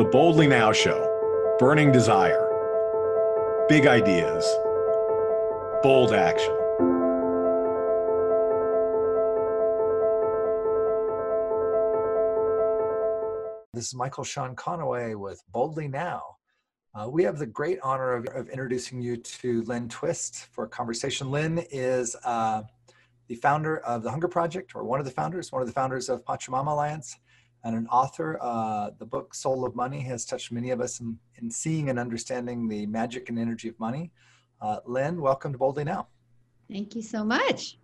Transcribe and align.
The 0.00 0.06
Boldly 0.06 0.46
Now 0.46 0.72
Show 0.72 1.56
Burning 1.58 1.92
Desire, 1.92 2.48
Big 3.68 3.86
Ideas, 3.86 4.46
Bold 5.82 6.14
Action. 6.14 6.56
This 13.74 13.88
is 13.88 13.94
Michael 13.94 14.24
Sean 14.24 14.56
Conaway 14.56 15.16
with 15.16 15.42
Boldly 15.52 15.86
Now. 15.86 16.22
Uh, 16.94 17.06
we 17.10 17.22
have 17.24 17.38
the 17.38 17.44
great 17.44 17.78
honor 17.82 18.14
of, 18.14 18.24
of, 18.28 18.48
introducing 18.48 19.02
you 19.02 19.18
to 19.18 19.60
Lynne 19.64 19.90
Twist 19.90 20.46
for 20.50 20.64
a 20.64 20.68
conversation. 20.68 21.30
Lynne 21.30 21.58
is 21.70 22.16
uh, 22.24 22.62
the 23.28 23.34
founder 23.34 23.80
of 23.80 24.02
the 24.02 24.10
Hunger 24.10 24.28
Project, 24.28 24.74
or 24.74 24.82
one 24.82 24.98
of 24.98 25.04
the 25.04 25.12
founders, 25.12 25.52
one 25.52 25.60
of 25.60 25.68
the 25.68 25.74
founders 25.74 26.08
of 26.08 26.24
Pachamama 26.24 26.68
Alliance, 26.68 27.18
and 27.64 27.74
an 27.74 27.86
author. 27.88 28.38
Uh, 28.40 28.90
the 28.98 29.06
book 29.06 29.34
Soul 29.34 29.64
of 29.64 29.74
Money 29.74 30.00
has 30.00 30.24
touched 30.24 30.52
many 30.52 30.70
of 30.70 30.80
us 30.80 31.00
in, 31.00 31.18
in 31.36 31.50
seeing 31.50 31.90
and 31.90 31.98
understanding 31.98 32.68
the 32.68 32.86
magic 32.86 33.28
and 33.28 33.38
energy 33.38 33.68
of 33.68 33.78
money. 33.78 34.10
Uh, 34.60 34.78
Lynne, 34.86 35.20
welcome 35.20 35.52
to 35.52 35.58
Boldly 35.58 35.84
Now. 35.84 36.08
Thank 36.70 36.94
you 36.94 37.02
so 37.02 37.24
much. 37.24 37.78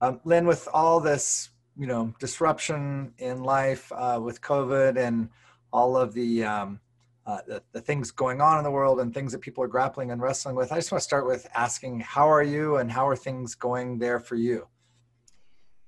Um, 0.00 0.20
Lynne, 0.24 0.46
with 0.46 0.68
all 0.72 1.00
this, 1.00 1.50
you 1.78 1.86
know, 1.86 2.14
disruption 2.18 3.12
in 3.18 3.42
life 3.42 3.90
uh, 3.92 4.20
with 4.22 4.40
COVID 4.40 4.96
and 4.96 5.28
all 5.72 5.96
of 5.96 6.12
the 6.12 6.44
um, 6.44 6.80
uh, 7.24 7.38
the, 7.46 7.62
the, 7.72 7.80
things 7.80 8.10
going 8.10 8.40
on 8.40 8.58
in 8.58 8.64
the 8.64 8.70
world 8.70 8.98
and 8.98 9.14
things 9.14 9.30
that 9.30 9.40
people 9.40 9.62
are 9.62 9.68
grappling 9.68 10.10
and 10.10 10.20
wrestling 10.20 10.56
with. 10.56 10.72
I 10.72 10.76
just 10.76 10.90
want 10.90 11.00
to 11.00 11.04
start 11.04 11.24
with 11.24 11.46
asking, 11.54 12.00
how 12.00 12.28
are 12.28 12.42
you 12.42 12.76
and 12.78 12.90
how 12.90 13.06
are 13.06 13.14
things 13.14 13.54
going 13.54 13.98
there 13.98 14.18
for 14.18 14.34
you? 14.34 14.66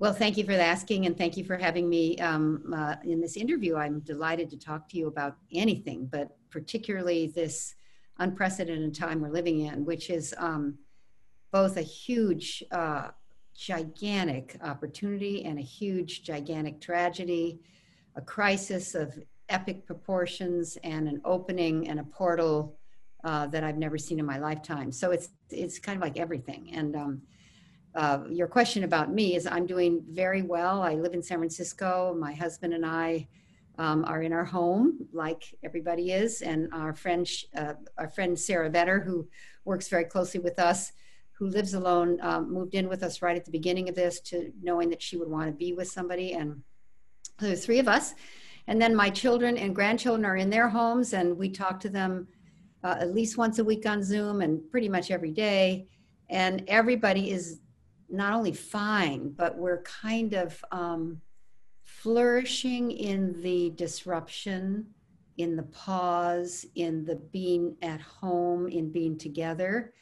Well, 0.01 0.13
thank 0.13 0.37
you 0.37 0.45
for 0.45 0.53
asking 0.53 1.07
and 1.07 1.17
thank 1.17 1.37
you 1.37 1.45
for 1.45 1.57
having 1.57 1.89
me 1.89 2.19
um, 2.19 2.75
uh, 2.75 2.97
in 3.05 3.21
this 3.21 3.37
interview. 3.37 3.77
I'm 3.77 4.01
delighted 4.01 4.51
to 4.51 4.59
talk 4.59 4.89
to 4.89 4.99
you 4.99 5.07
about 5.07 5.37
anything, 5.53 6.07
but 6.07 6.37
particularly 6.51 7.29
this 7.29 7.77
unprecedented 8.19 8.95
time 8.95 9.21
we're 9.21 9.31
living 9.31 9.61
in, 9.61 9.85
which 9.85 10.11
is 10.11 10.35
um, 10.39 10.79
both 11.53 11.77
a 11.77 11.83
huge, 11.83 12.65
uh, 12.73 13.09
gigantic 13.57 14.57
opportunity 14.63 15.45
and 15.45 15.61
a 15.61 15.63
huge, 15.63 16.25
gigantic 16.25 16.81
tragedy, 16.81 17.61
a 18.17 18.21
crisis 18.21 18.97
of 18.97 19.17
epic 19.49 19.87
proportions 19.87 20.77
and 20.83 21.07
an 21.07 21.21
opening 21.25 21.89
and 21.89 22.01
a 22.01 22.05
portal 22.05 22.77
uh, 23.23 23.47
that 23.47 23.63
I've 23.63 23.79
never 23.79 23.97
seen 23.97 24.19
in 24.19 24.27
my 24.27 24.39
lifetime. 24.39 24.91
So 24.91 25.13
it's 25.13 25.29
it's 25.51 25.79
kind 25.79 25.97
of 25.97 26.03
like 26.03 26.19
everything. 26.19 26.71
And 26.73 26.97
um, 26.97 27.23
uh, 27.95 28.25
your 28.29 28.47
question 28.47 28.85
about 28.85 29.13
me 29.13 29.37
is 29.37 29.47
I'm 29.47 29.67
doing 29.67 30.03
very 30.09 30.43
well. 30.43 30.83
I 30.83 30.95
live 30.95 31.15
in 31.15 31.23
San 31.23 31.39
Francisco. 31.39 32.17
My 32.19 32.33
husband 32.33 32.75
and 32.75 32.85
I 32.85 33.29
um, 33.79 34.05
are 34.05 34.23
in 34.23 34.33
our 34.33 34.45
home, 34.45 35.07
like 35.13 35.55
everybody 35.63 36.13
is, 36.13 36.43
and 36.43 36.69
our 36.73 36.93
friend 36.93 37.29
uh, 37.57 37.75
our 37.99 38.09
friend 38.09 38.39
Sarah 38.39 38.71
Vetter, 38.71 39.05
who 39.05 39.29
works 39.65 39.89
very 39.89 40.05
closely 40.05 40.41
with 40.41 40.59
us, 40.59 40.93
who 41.33 41.49
lives 41.49 41.75
alone, 41.75 42.19
um, 42.21 42.53
moved 42.53 42.75
in 42.75 42.89
with 42.89 43.03
us 43.03 43.23
right 43.23 43.37
at 43.37 43.45
the 43.45 43.51
beginning 43.51 43.89
of 43.89 43.95
this, 43.95 44.21
to 44.21 44.53
knowing 44.63 44.91
that 44.91 45.03
she 45.03 45.17
would 45.17 45.29
want 45.29 45.47
to 45.47 45.53
be 45.53 45.73
with 45.73 45.89
somebody, 45.89 46.33
and 46.33 46.63
the 47.39 47.57
three 47.57 47.79
of 47.79 47.89
us 47.89 48.15
and 48.67 48.81
then 48.81 48.95
my 48.95 49.11
children 49.11 49.57
and 49.57 49.75
grandchildren 49.75 50.25
are 50.25 50.37
in 50.37 50.51
their 50.51 50.69
homes, 50.69 51.13
and 51.13 51.37
we 51.37 51.51
talk 51.51 51.81
to 51.81 51.89
them 51.89 52.27
uh, 52.83 52.97
at 52.99 53.15
least 53.15 53.37
once 53.37 53.59
a 53.59 53.65
week 53.65 53.87
on 53.87 54.03
Zoom 54.03 54.41
and 54.41 54.71
pretty 54.71 54.89
much 54.89 55.11
every 55.11 55.31
day. 55.31 55.87
And 56.31 56.65
everybody 56.69 57.31
is 57.31 57.61
not 58.17 58.33
only 58.33 58.53
fine, 58.53 59.31
but 59.31 59.57
we're 59.57 59.83
kind 59.83 60.35
of 60.35 60.65
um, 60.71 61.21
flourishing 61.83 62.91
in 62.91 63.41
the 63.43 63.71
disruption, 63.71 64.87
in 65.37 65.57
the 65.57 65.65
pause, 65.65 66.65
in 66.75 67.05
the 67.05 67.17
being 67.17 67.77
at 67.83 68.01
home, 68.01 68.69
in 68.69 68.91
being 68.91 69.19
together. 69.19 69.93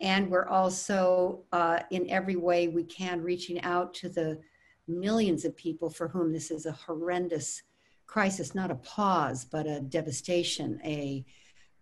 And 0.00 0.30
we're 0.30 0.46
also, 0.46 1.44
uh, 1.52 1.80
in 1.90 2.08
every 2.08 2.36
way 2.36 2.68
we 2.68 2.84
can, 2.84 3.20
reaching 3.20 3.60
out 3.62 3.92
to 3.94 4.08
the 4.08 4.40
millions 4.86 5.44
of 5.44 5.56
people 5.56 5.90
for 5.90 6.08
whom 6.08 6.32
this 6.32 6.50
is 6.50 6.66
a 6.66 6.72
horrendous 6.72 7.62
crisis, 8.06 8.54
not 8.54 8.70
a 8.70 8.76
pause, 8.76 9.44
but 9.44 9.66
a 9.66 9.80
devastation, 9.80 10.80
a, 10.84 11.24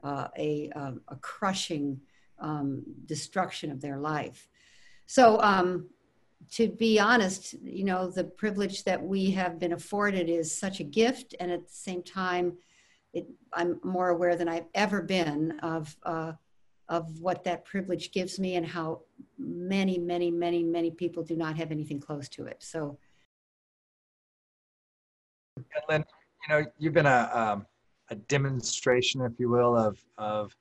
uh, 0.02 0.28
a, 0.36 0.70
um, 0.70 1.00
a 1.08 1.16
crushing 1.16 2.00
um, 2.38 2.82
destruction 3.04 3.70
of 3.70 3.80
their 3.80 3.98
life. 3.98 4.48
So, 5.06 5.40
um, 5.40 5.88
to 6.52 6.68
be 6.68 7.00
honest, 7.00 7.54
you 7.62 7.84
know, 7.84 8.08
the 8.08 8.24
privilege 8.24 8.84
that 8.84 9.02
we 9.02 9.30
have 9.32 9.58
been 9.58 9.72
afforded 9.72 10.28
is 10.28 10.56
such 10.56 10.80
a 10.80 10.84
gift, 10.84 11.34
and 11.40 11.50
at 11.50 11.66
the 11.66 11.74
same 11.74 12.02
time, 12.02 12.56
it, 13.12 13.26
I'm 13.52 13.80
more 13.82 14.10
aware 14.10 14.36
than 14.36 14.48
I've 14.48 14.66
ever 14.74 15.02
been 15.02 15.58
of 15.60 15.96
uh, 16.04 16.32
of 16.88 17.20
what 17.20 17.42
that 17.44 17.64
privilege 17.64 18.12
gives 18.12 18.38
me 18.38 18.54
and 18.54 18.64
how 18.64 19.00
many, 19.38 19.98
many, 19.98 20.30
many, 20.30 20.62
many 20.62 20.90
people 20.90 21.22
do 21.22 21.36
not 21.36 21.56
have 21.56 21.72
anything 21.72 21.98
close 21.98 22.28
to 22.28 22.46
it. 22.46 22.62
So 22.62 22.96
Lynne, 25.88 26.04
you 26.48 26.54
know, 26.54 26.64
you've 26.78 26.92
been 26.92 27.06
a, 27.06 27.30
um, 27.32 27.66
a 28.10 28.14
demonstration, 28.14 29.20
if 29.22 29.32
you 29.38 29.48
will, 29.48 29.76
of, 29.76 29.98
of 30.16 30.54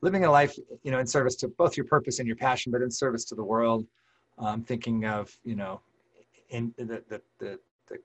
living 0.00 0.24
a 0.24 0.30
life, 0.30 0.56
you 0.82 0.90
know, 0.90 0.98
in 0.98 1.06
service 1.06 1.34
to 1.36 1.48
both 1.48 1.76
your 1.76 1.86
purpose 1.86 2.18
and 2.18 2.26
your 2.26 2.36
passion, 2.36 2.72
but 2.72 2.82
in 2.82 2.90
service 2.90 3.24
to 3.26 3.34
the 3.34 3.44
world. 3.44 3.86
Um, 4.38 4.62
thinking 4.62 5.04
of, 5.04 5.36
you 5.42 5.56
know, 5.56 5.80
in 6.50 6.72
the, 6.76 7.02
the, 7.08 7.20
the, 7.40 7.58
the 7.88 7.98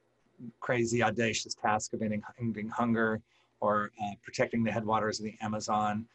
crazy, 0.60 1.04
audacious 1.04 1.54
task 1.54 1.94
of 1.94 2.02
ending, 2.02 2.24
ending 2.40 2.70
hunger 2.70 3.22
or 3.60 3.92
uh, 4.04 4.14
protecting 4.24 4.64
the 4.64 4.72
headwaters 4.72 5.20
of 5.20 5.26
the 5.26 5.36
Amazon. 5.42 6.06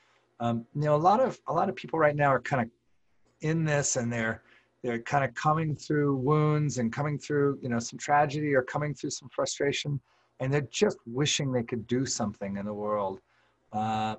Um, 0.41 0.67
you 0.75 0.83
know, 0.83 0.97
a 0.97 0.97
lot 0.97 1.21
of 1.21 1.41
a 1.47 1.53
lot 1.53 1.69
of 1.69 1.77
people 1.77 1.99
right 1.99 2.17
now 2.17 2.33
are 2.33 2.41
kind 2.41 2.63
of 2.63 2.69
in 3.41 3.65
this, 3.65 3.97
and 3.97 4.13
they're 4.13 4.43
they're 4.83 4.99
kind 5.01 5.25
of 5.25 5.35
coming 5.35 5.77
through 5.77 6.17
wounds 6.17 6.79
and 6.79 6.93
coming 6.93 7.19
through, 7.19 7.59
you 7.63 7.69
know, 7.69 7.79
some 7.79 7.99
tragedy 7.99 8.55
or 8.55 8.63
coming 8.63 8.95
through 8.95 9.11
some 9.11 9.29
frustration 9.29 10.01
and 10.41 10.53
they're 10.53 10.69
just 10.71 10.99
wishing 11.07 11.53
they 11.53 11.63
could 11.63 11.87
do 11.87 12.07
something 12.07 12.57
in 12.57 12.65
the 12.65 12.73
world. 12.73 13.21
Uh, 13.73 14.17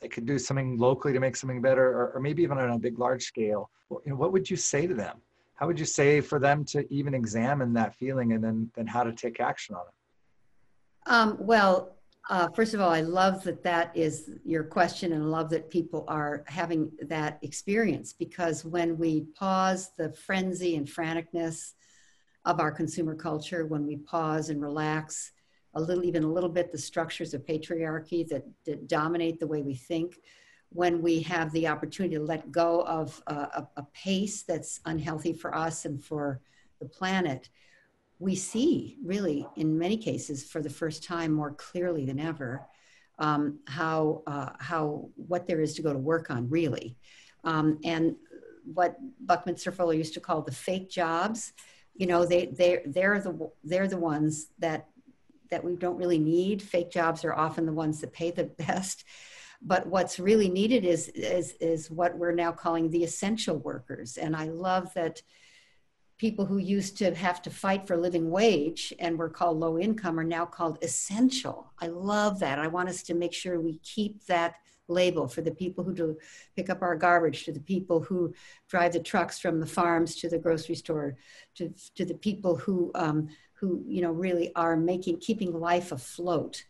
they 0.00 0.08
could 0.08 0.26
do 0.26 0.38
something 0.38 0.78
locally 0.78 1.12
to 1.12 1.20
make 1.20 1.36
something 1.36 1.60
better, 1.60 1.86
or, 1.86 2.12
or 2.14 2.20
maybe 2.20 2.42
even 2.42 2.58
on 2.58 2.70
a 2.70 2.78
big, 2.78 2.98
large 2.98 3.22
scale. 3.22 3.70
Well, 3.88 4.02
you 4.04 4.10
know, 4.10 4.16
what 4.16 4.32
would 4.32 4.48
you 4.48 4.56
say 4.56 4.86
to 4.86 4.94
them? 4.94 5.16
How 5.54 5.66
would 5.66 5.78
you 5.78 5.86
say 5.86 6.20
for 6.20 6.38
them 6.38 6.64
to 6.66 6.86
even 6.92 7.14
examine 7.14 7.72
that 7.74 7.94
feeling 7.94 8.32
and 8.32 8.44
then, 8.44 8.70
then 8.74 8.86
how 8.86 9.04
to 9.04 9.12
take 9.12 9.40
action 9.40 9.74
on 9.74 9.82
it? 9.82 11.10
Um, 11.10 11.36
well, 11.40 11.96
uh, 12.28 12.48
first 12.54 12.74
of 12.74 12.80
all, 12.80 12.90
I 12.90 13.00
love 13.00 13.44
that 13.44 13.62
that 13.62 13.96
is 13.96 14.30
your 14.44 14.64
question 14.64 15.12
and 15.12 15.22
I 15.22 15.26
love 15.26 15.48
that 15.50 15.70
people 15.70 16.04
are 16.08 16.44
having 16.48 16.90
that 17.02 17.38
experience 17.42 18.12
because 18.12 18.64
when 18.64 18.98
we 18.98 19.26
pause 19.38 19.92
the 19.96 20.12
frenzy 20.12 20.74
and 20.74 20.86
franticness 20.86 21.74
of 22.44 22.60
our 22.60 22.72
consumer 22.72 23.14
culture, 23.14 23.66
when 23.66 23.86
we 23.86 23.96
pause 23.96 24.50
and 24.50 24.60
relax 24.60 25.32
a 25.76 25.80
little, 25.80 26.04
even 26.04 26.24
a 26.24 26.32
little 26.32 26.48
bit, 26.48 26.72
the 26.72 26.78
structures 26.78 27.34
of 27.34 27.46
patriarchy 27.46 28.26
that, 28.28 28.44
that 28.64 28.88
dominate 28.88 29.38
the 29.38 29.46
way 29.46 29.62
we 29.62 29.74
think. 29.74 30.20
When 30.70 31.00
we 31.00 31.20
have 31.22 31.52
the 31.52 31.68
opportunity 31.68 32.16
to 32.16 32.22
let 32.22 32.50
go 32.50 32.82
of 32.82 33.22
a, 33.28 33.66
a 33.76 33.86
pace 33.94 34.42
that's 34.42 34.80
unhealthy 34.84 35.32
for 35.32 35.54
us 35.54 35.84
and 35.84 36.02
for 36.02 36.40
the 36.80 36.86
planet, 36.86 37.48
we 38.18 38.34
see 38.34 38.96
really, 39.04 39.46
in 39.56 39.78
many 39.78 39.96
cases, 39.96 40.44
for 40.44 40.60
the 40.60 40.70
first 40.70 41.04
time 41.04 41.32
more 41.32 41.52
clearly 41.52 42.04
than 42.04 42.18
ever, 42.18 42.66
um, 43.18 43.58
how 43.66 44.22
uh, 44.26 44.50
how 44.58 45.08
what 45.16 45.46
there 45.46 45.60
is 45.60 45.74
to 45.74 45.82
go 45.82 45.92
to 45.92 45.98
work 45.98 46.30
on 46.30 46.48
really, 46.50 46.96
um, 47.44 47.78
and 47.84 48.16
what 48.74 48.96
Buckminster 49.20 49.70
Fuller 49.70 49.94
used 49.94 50.14
to 50.14 50.20
call 50.20 50.42
the 50.42 50.52
fake 50.52 50.90
jobs. 50.90 51.52
You 51.94 52.06
know, 52.06 52.26
they 52.26 52.46
they 52.46 52.82
they're 52.86 53.20
the 53.20 53.50
they're 53.64 53.88
the 53.88 53.98
ones 53.98 54.48
that 54.58 54.88
that 55.50 55.64
we 55.64 55.76
don't 55.76 55.96
really 55.96 56.18
need. 56.18 56.62
Fake 56.62 56.90
jobs 56.90 57.24
are 57.24 57.34
often 57.34 57.66
the 57.66 57.72
ones 57.72 58.00
that 58.00 58.12
pay 58.12 58.30
the 58.30 58.44
best. 58.58 59.04
But 59.62 59.86
what's 59.86 60.18
really 60.18 60.48
needed 60.48 60.84
is, 60.84 61.08
is, 61.08 61.54
is 61.60 61.90
what 61.90 62.16
we're 62.16 62.32
now 62.32 62.52
calling 62.52 62.90
the 62.90 63.04
essential 63.04 63.56
workers. 63.56 64.16
And 64.18 64.36
I 64.36 64.44
love 64.44 64.92
that 64.94 65.22
people 66.18 66.46
who 66.46 66.58
used 66.58 66.96
to 66.98 67.14
have 67.14 67.42
to 67.42 67.50
fight 67.50 67.86
for 67.86 67.94
a 67.94 68.00
living 68.00 68.30
wage 68.30 68.92
and 68.98 69.18
were 69.18 69.28
called 69.28 69.58
low 69.58 69.78
income 69.78 70.18
are 70.18 70.24
now 70.24 70.46
called 70.46 70.78
essential. 70.82 71.72
I 71.78 71.88
love 71.88 72.38
that. 72.40 72.58
I 72.58 72.68
want 72.68 72.88
us 72.88 73.02
to 73.04 73.14
make 73.14 73.32
sure 73.32 73.60
we 73.60 73.78
keep 73.78 74.24
that 74.26 74.56
label 74.88 75.26
for 75.26 75.40
the 75.42 75.50
people 75.50 75.84
who 75.84 75.94
do 75.94 76.16
pick 76.54 76.70
up 76.70 76.80
our 76.82 76.96
garbage, 76.96 77.44
to 77.44 77.52
the 77.52 77.60
people 77.60 78.00
who 78.00 78.32
drive 78.68 78.92
the 78.92 79.00
trucks 79.00 79.38
from 79.38 79.60
the 79.60 79.66
farms 79.66 80.14
to 80.16 80.28
the 80.28 80.38
grocery 80.38 80.74
store, 80.74 81.16
to, 81.56 81.72
to 81.94 82.04
the 82.04 82.14
people 82.14 82.56
who 82.56 82.90
um, 82.94 83.28
who 83.58 83.82
you 83.86 84.02
know 84.02 84.12
really 84.12 84.54
are 84.54 84.76
making 84.76 85.18
keeping 85.18 85.58
life 85.58 85.92
afloat. 85.92 86.64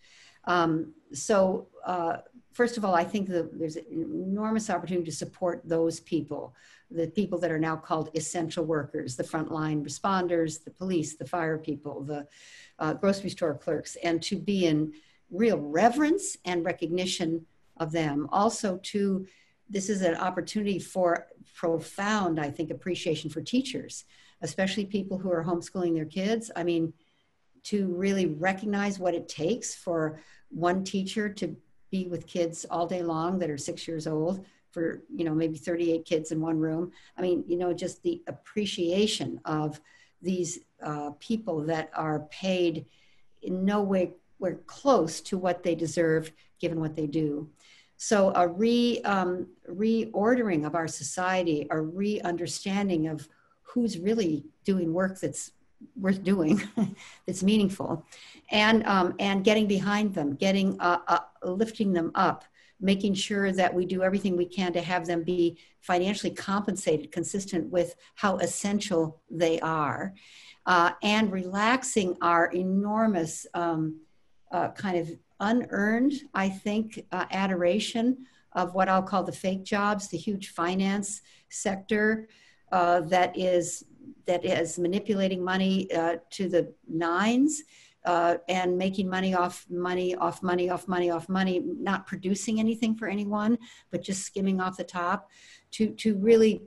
Um, 0.45 0.95
so 1.13 1.67
uh, 1.85 2.19
first 2.53 2.77
of 2.77 2.85
all, 2.85 2.95
I 2.95 3.05
think 3.05 3.29
that 3.29 3.59
there's 3.59 3.77
an 3.77 3.85
enormous 3.91 4.71
opportunity 4.71 5.11
to 5.11 5.17
support 5.17 5.61
those 5.65 6.01
people, 6.01 6.55
the 6.91 7.09
people 7.09 7.39
that 7.41 7.51
are 7.51 7.59
now 7.59 7.77
called 7.77 8.11
essential 8.15 8.65
workers, 8.65 9.17
the 9.17 9.25
frontline 9.25 9.85
responders, 9.85 10.65
the 10.65 10.71
police, 10.71 11.17
the 11.17 11.27
fire 11.27 11.59
people, 11.59 12.03
the 12.03 12.27
uh, 12.79 12.95
grocery 12.95 13.31
store 13.31 13.55
clerks, 13.55 13.97
and 14.03 14.23
to 14.23 14.37
be 14.37 14.67
in 14.67 14.93
real 15.31 15.59
reverence 15.59 16.39
and 16.45 16.65
recognition 16.65 17.45
of 17.77 17.93
them. 17.93 18.29
Also, 18.33 18.79
to 18.85 19.27
this 19.69 19.91
is 19.91 20.03
an 20.03 20.15
opportunity 20.15 20.79
for 20.79 21.27
profound, 21.55 22.39
I 22.39 22.51
think, 22.51 22.71
appreciation 22.71 23.29
for 23.31 23.43
teachers, 23.43 24.05
especially 24.43 24.85
people 24.85 25.19
who 25.19 25.31
are 25.31 25.45
homeschooling 25.45 25.95
their 25.95 26.05
kids. 26.05 26.51
I 26.55 26.63
mean, 26.63 26.93
to 27.65 27.89
really 27.89 28.27
recognize 28.27 28.99
what 28.99 29.15
it 29.15 29.29
takes 29.29 29.75
for 29.75 30.21
one 30.51 30.85
teacher 30.85 31.29
to 31.29 31.57
be 31.91 32.07
with 32.07 32.27
kids 32.27 32.65
all 32.71 32.87
day 32.87 33.03
long 33.03 33.39
that 33.39 33.51
are 33.51 33.59
six 33.59 33.89
years 33.89 34.07
old 34.07 34.45
for 34.71 35.03
you 35.15 35.25
know 35.25 35.35
maybe 35.35 35.57
38 35.57 36.05
kids 36.05 36.33
in 36.33 36.41
one 36.41 36.59
room 36.59 36.93
i 37.17 37.23
mean 37.23 37.45
you 37.47 37.57
know 37.57 37.73
just 37.73 38.03
the 38.03 38.23
appreciation 38.27 39.41
of 39.45 39.81
these 40.23 40.61
uh, 40.83 41.11
people 41.19 41.63
that 41.63 41.91
are 41.95 42.21
paid 42.31 42.87
in 43.43 43.65
no 43.65 43.83
way 43.83 44.13
we're 44.39 44.57
close 44.67 45.21
to 45.21 45.39
what 45.39 45.63
they 45.63 45.75
deserve 45.75 46.31
given 46.61 46.81
what 46.81 46.95
they 46.95 47.07
do 47.07 47.49
so 47.97 48.33
a 48.35 48.47
re 48.47 49.01
um, 49.05 49.47
reordering 49.71 50.67
of 50.67 50.75
our 50.75 50.89
society 50.89 51.67
a 51.71 51.81
re-understanding 51.81 53.07
of 53.09 53.29
who's 53.77 53.99
really 53.99 54.43
doing 54.65 54.95
work 54.95 55.21
that's 55.21 55.53
worth 56.01 56.25
doing 56.25 56.63
that's 57.27 57.43
meaningful. 57.43 58.05
And 58.51 58.85
um, 58.87 59.15
and 59.19 59.45
getting 59.45 59.67
behind 59.67 60.15
them 60.15 60.35
getting 60.35 60.81
uh, 60.81 61.01
uh, 61.07 61.19
lifting 61.45 61.93
them 61.93 62.11
up 62.15 62.45
making 62.81 63.15
sure 63.15 63.53
that 63.53 63.75
we 63.75 63.87
do 63.87 64.03
everything 64.03 64.37
we 64.37 64.47
can 64.47 64.73
to 64.73 64.81
have 64.81 65.07
them 65.07 65.23
be 65.23 65.59
financially 65.81 66.33
compensated 66.33 67.13
consistent 67.13 67.71
with 67.71 67.95
how 68.15 68.37
essential 68.39 69.21
they 69.31 69.61
are 69.61 70.15
uh, 70.67 70.91
and 71.03 71.33
relaxing 71.33 72.17
our 72.21 72.47
enormous 72.53 73.47
um, 73.55 74.01
uh, 74.53 74.69
kind 74.71 74.99
of 74.99 75.11
unearned 75.41 76.13
i 76.35 76.49
think 76.49 77.05
uh, 77.13 77.25
adoration 77.31 78.27
of 78.53 78.75
what 78.75 78.89
i'll 78.89 79.03
call 79.03 79.23
the 79.23 79.33
fake 79.33 79.65
jobs 79.65 80.09
the 80.09 80.19
huge 80.19 80.51
finance 80.51 81.23
sector 81.49 82.29
uh, 82.73 83.01
that 83.03 83.37
is 83.39 83.85
that 84.27 84.45
is 84.45 84.79
manipulating 84.79 85.43
money 85.43 85.91
uh, 85.93 86.17
to 86.31 86.49
the 86.49 86.73
nines 86.89 87.63
uh, 88.07 88.37
and 88.49 88.79
making 88.79 89.09
money 89.09 89.35
off 89.35 89.67
money, 89.69 90.15
off 90.15 90.43
money, 90.43 90.71
off 90.71 90.87
money, 90.87 91.11
off 91.11 91.29
money, 91.29 91.61
not 91.65 92.07
producing 92.07 92.61
anything 92.61 92.95
for 92.95 93.09
anyone, 93.09 93.59
but 93.91 94.03
just 94.03 94.25
skimming 94.25 94.61
off 94.61 94.77
the 94.77 94.85
top, 94.85 95.29
to, 95.73 95.89
to 95.91 96.17
really 96.17 96.63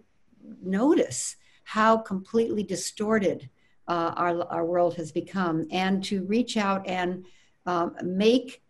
notice 0.61 1.37
how 1.63 1.97
completely 1.97 2.61
distorted 2.61 3.49
uh, 3.87 4.13
our, 4.17 4.43
our 4.51 4.65
world 4.65 4.95
has 4.95 5.11
become 5.11 5.65
and 5.71 6.03
to 6.03 6.23
reach 6.25 6.57
out 6.57 6.85
and 6.87 7.25
um, 7.65 7.95
make 8.03 8.61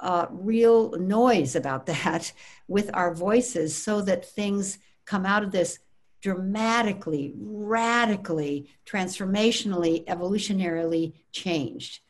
uh, 0.00 0.26
real 0.30 0.90
noise 0.98 1.56
about 1.56 1.86
that 1.94 2.32
with 2.68 2.90
our 2.92 3.14
voices 3.14 3.74
so 3.74 4.02
that 4.02 4.24
things 4.24 4.78
come 5.06 5.24
out 5.24 5.42
of 5.42 5.50
this 5.50 5.78
dramatically, 6.22 7.34
radically, 7.36 8.70
transformationally, 8.86 10.06
evolutionarily 10.06 11.12
changed. 11.32 12.00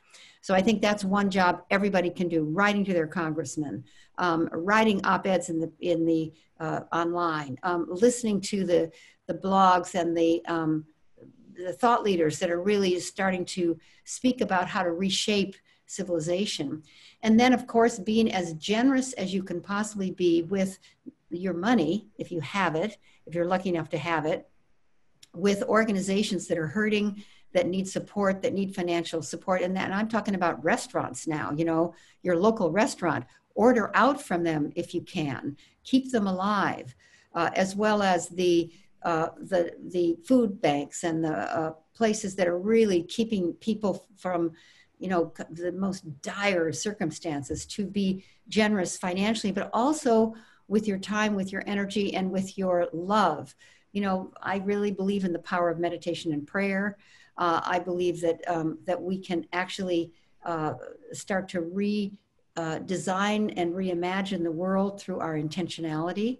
So 0.43 0.55
I 0.55 0.61
think 0.61 0.83
that's 0.83 1.05
one 1.05 1.31
job 1.31 1.63
everybody 1.71 2.11
can 2.11 2.29
do: 2.29 2.45
writing 2.45 2.85
to 2.85 2.93
their 2.93 3.07
congressman, 3.07 3.85
um, 4.19 4.49
writing 4.53 5.05
op-eds 5.05 5.49
in 5.49 5.61
the 5.61 5.73
in 5.81 6.05
the 6.05 6.33
uh, 6.61 6.81
online, 6.93 7.59
um, 7.63 7.87
listening 7.89 8.41
to 8.43 8.65
the 8.65 8.93
the 9.27 9.35
blogs 9.35 9.95
and 9.95 10.17
the 10.17 10.45
um, 10.47 10.85
the 11.55 11.73
thought 11.73 12.03
leaders 12.03 12.39
that 12.39 12.51
are 12.51 12.63
really 12.63 12.99
starting 13.01 13.45
to 13.45 13.79
speak 14.05 14.41
about 14.41 14.69
how 14.69 14.83
to 14.83 14.93
reshape 14.93 15.55
civilization. 15.87 16.83
And 17.23 17.39
then, 17.39 17.53
of 17.53 17.67
course, 17.67 17.99
being 17.99 18.33
as 18.33 18.55
generous 18.55 19.13
as 19.15 19.33
you 19.33 19.43
can 19.43 19.61
possibly 19.61 20.11
be 20.11 20.43
with 20.43 20.79
your 21.31 21.55
money, 21.55 22.09
if 22.19 22.33
you 22.33 22.41
have 22.41 22.75
it, 22.75 22.97
if 23.27 23.35
you're 23.35 23.47
lucky 23.47 23.71
enough 23.71 23.89
to 23.91 23.99
have 23.99 24.27
it, 24.27 24.49
with 25.35 25.63
organizations 25.63 26.47
that 26.49 26.59
are 26.59 26.67
hurting, 26.67 27.25
that 27.53 27.67
need 27.67 27.89
support, 27.89 28.43
that 28.43 28.55
need 28.55 28.75
financial 28.75 29.23
support. 29.23 29.63
And, 29.63 29.77
that, 29.77 29.85
and 29.85 29.95
I'm 29.95 30.09
talking 30.09 30.35
about 30.35 30.63
restaurants 30.65 31.27
now, 31.27 31.53
you 31.53 31.65
know, 31.65 31.95
your 32.23 32.37
local 32.37 32.71
restaurant. 32.71 33.25
Order 33.55 33.91
out 33.95 34.23
from 34.23 34.45
them 34.45 34.73
if 34.77 34.95
you 34.95 35.03
can, 35.03 35.59
keep 35.85 36.11
them 36.11 36.27
alive, 36.27 36.95
uh, 37.35 37.51
as 37.55 37.77
well 37.77 38.03
as 38.03 38.29
the, 38.29 38.73
uh, 39.03 39.29
the, 39.39 39.75
the 39.91 40.17
food 40.27 40.61
banks 40.61 41.05
and 41.05 41.23
the 41.23 41.35
uh, 41.35 41.73
places 41.95 42.35
that 42.37 42.49
are 42.49 42.59
really 42.59 43.03
keeping 43.03 43.53
people 43.55 44.07
from 44.17 44.53
you 44.99 45.09
know 45.09 45.33
the 45.51 45.73
most 45.73 46.05
dire 46.23 46.73
circumstances 46.73 47.67
to 47.67 47.85
be 47.85 48.25
generous 48.49 48.97
financially 48.97 49.53
but 49.53 49.69
also 49.73 50.33
with 50.73 50.89
your 50.89 50.99
time, 50.99 51.35
with 51.35 51.53
your 51.53 51.63
energy, 51.67 52.15
and 52.15 52.31
with 52.31 52.57
your 52.57 52.89
love. 52.95 53.55
You 53.93 54.01
know, 54.01 54.33
I 54.43 54.57
really 54.71 54.91
believe 54.91 55.25
in 55.27 55.35
the 55.35 55.39
power 55.53 55.69
of 55.69 55.79
meditation 55.79 56.33
and 56.33 56.47
prayer. 56.47 56.97
Uh, 57.37 57.61
I 57.63 57.79
believe 57.79 58.23
that 58.23 58.39
um, 58.49 58.79
that 58.87 59.01
we 59.01 59.19
can 59.19 59.47
actually 59.53 60.13
uh, 60.47 60.73
start 61.13 61.51
to 61.51 61.61
re 61.61 62.13
uh, 62.57 62.79
and 62.79 63.69
reimagine 63.81 64.43
the 64.43 64.59
world 64.65 65.01
through 65.01 65.21
our 65.21 65.35
intentionality. 65.35 66.39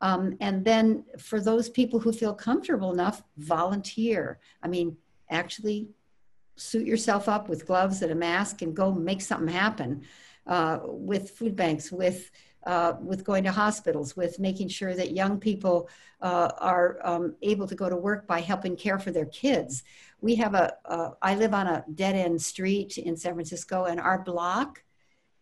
Um, 0.00 0.36
and 0.40 0.64
then 0.64 1.04
for 1.18 1.40
those 1.40 1.68
people 1.68 1.98
who 2.00 2.12
feel 2.12 2.34
comfortable 2.34 2.92
enough, 2.92 3.22
volunteer. 3.36 4.38
I 4.62 4.68
mean, 4.68 4.96
actually 5.30 5.88
suit 6.56 6.86
yourself 6.86 7.28
up 7.28 7.48
with 7.48 7.66
gloves 7.66 8.02
and 8.02 8.12
a 8.12 8.14
mask 8.14 8.62
and 8.62 8.74
go 8.74 8.92
make 8.92 9.20
something 9.20 9.54
happen 9.54 10.02
uh, 10.46 10.78
with 10.82 11.30
food 11.30 11.54
banks, 11.56 11.92
with 11.92 12.30
uh, 12.64 12.94
with 13.00 13.24
going 13.24 13.44
to 13.44 13.52
hospitals, 13.52 14.16
with 14.16 14.38
making 14.38 14.68
sure 14.68 14.94
that 14.94 15.12
young 15.12 15.38
people 15.38 15.88
uh, 16.20 16.50
are 16.58 16.98
um, 17.02 17.34
able 17.42 17.66
to 17.66 17.74
go 17.74 17.88
to 17.88 17.96
work 17.96 18.26
by 18.26 18.40
helping 18.40 18.76
care 18.76 18.98
for 18.98 19.10
their 19.10 19.26
kids. 19.26 19.82
We 20.20 20.36
have 20.36 20.54
a. 20.54 20.74
Uh, 20.84 21.10
I 21.20 21.34
live 21.34 21.54
on 21.54 21.66
a 21.66 21.84
dead 21.94 22.14
end 22.14 22.40
street 22.40 22.98
in 22.98 23.16
San 23.16 23.34
Francisco, 23.34 23.84
and 23.84 24.00
our 24.00 24.22
block, 24.22 24.82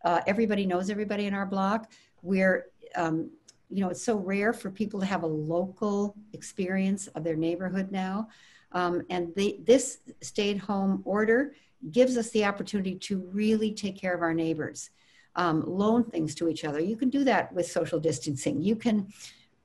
uh, 0.04 0.20
everybody 0.26 0.66
knows 0.66 0.88
everybody 0.88 1.26
in 1.26 1.34
our 1.34 1.46
block. 1.46 1.92
We're, 2.22 2.66
um, 2.96 3.30
you 3.68 3.82
know, 3.82 3.90
it's 3.90 4.02
so 4.02 4.16
rare 4.16 4.52
for 4.52 4.70
people 4.70 5.00
to 5.00 5.06
have 5.06 5.22
a 5.22 5.26
local 5.26 6.16
experience 6.32 7.06
of 7.08 7.24
their 7.24 7.36
neighborhood 7.36 7.90
now. 7.90 8.28
Um, 8.72 9.02
and 9.10 9.34
this 9.34 9.98
stay 10.22 10.52
at 10.52 10.58
home 10.58 11.02
order 11.04 11.54
gives 11.90 12.16
us 12.16 12.30
the 12.30 12.44
opportunity 12.44 12.94
to 12.94 13.18
really 13.32 13.72
take 13.72 13.98
care 14.00 14.14
of 14.14 14.22
our 14.22 14.34
neighbors 14.34 14.90
um, 15.36 15.64
loan 15.66 16.04
things 16.04 16.34
to 16.36 16.48
each 16.48 16.64
other. 16.64 16.80
You 16.80 16.96
can 16.96 17.10
do 17.10 17.24
that 17.24 17.52
with 17.52 17.66
social 17.66 18.00
distancing. 18.00 18.60
You 18.60 18.76
can 18.76 19.08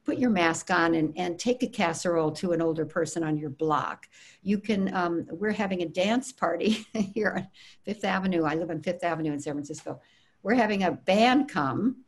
put 0.06 0.18
your 0.18 0.30
mask 0.30 0.70
on 0.70 0.94
and, 0.94 1.12
and 1.18 1.40
take 1.40 1.64
a 1.64 1.68
casserole 1.68 2.32
to 2.32 2.52
an 2.52 2.62
older 2.62 2.86
person 2.86 3.24
on 3.24 3.38
your 3.38 3.50
block. 3.50 4.08
You 4.44 4.60
can, 4.60 4.94
um, 4.94 5.26
we're 5.32 5.52
having 5.52 5.82
a 5.82 5.88
dance 5.88 6.32
party 6.32 6.86
here 6.94 7.34
on 7.38 7.48
Fifth 7.84 8.06
Avenue. 8.06 8.44
I 8.44 8.54
live 8.54 8.70
on 8.70 8.82
Fifth 8.82 9.04
Avenue 9.04 9.34
in 9.34 9.40
San 9.40 9.54
Francisco. 9.54 10.00
We're 10.44 10.54
having 10.54 10.84
a 10.84 10.92
band 10.92 11.50
come 11.50 12.04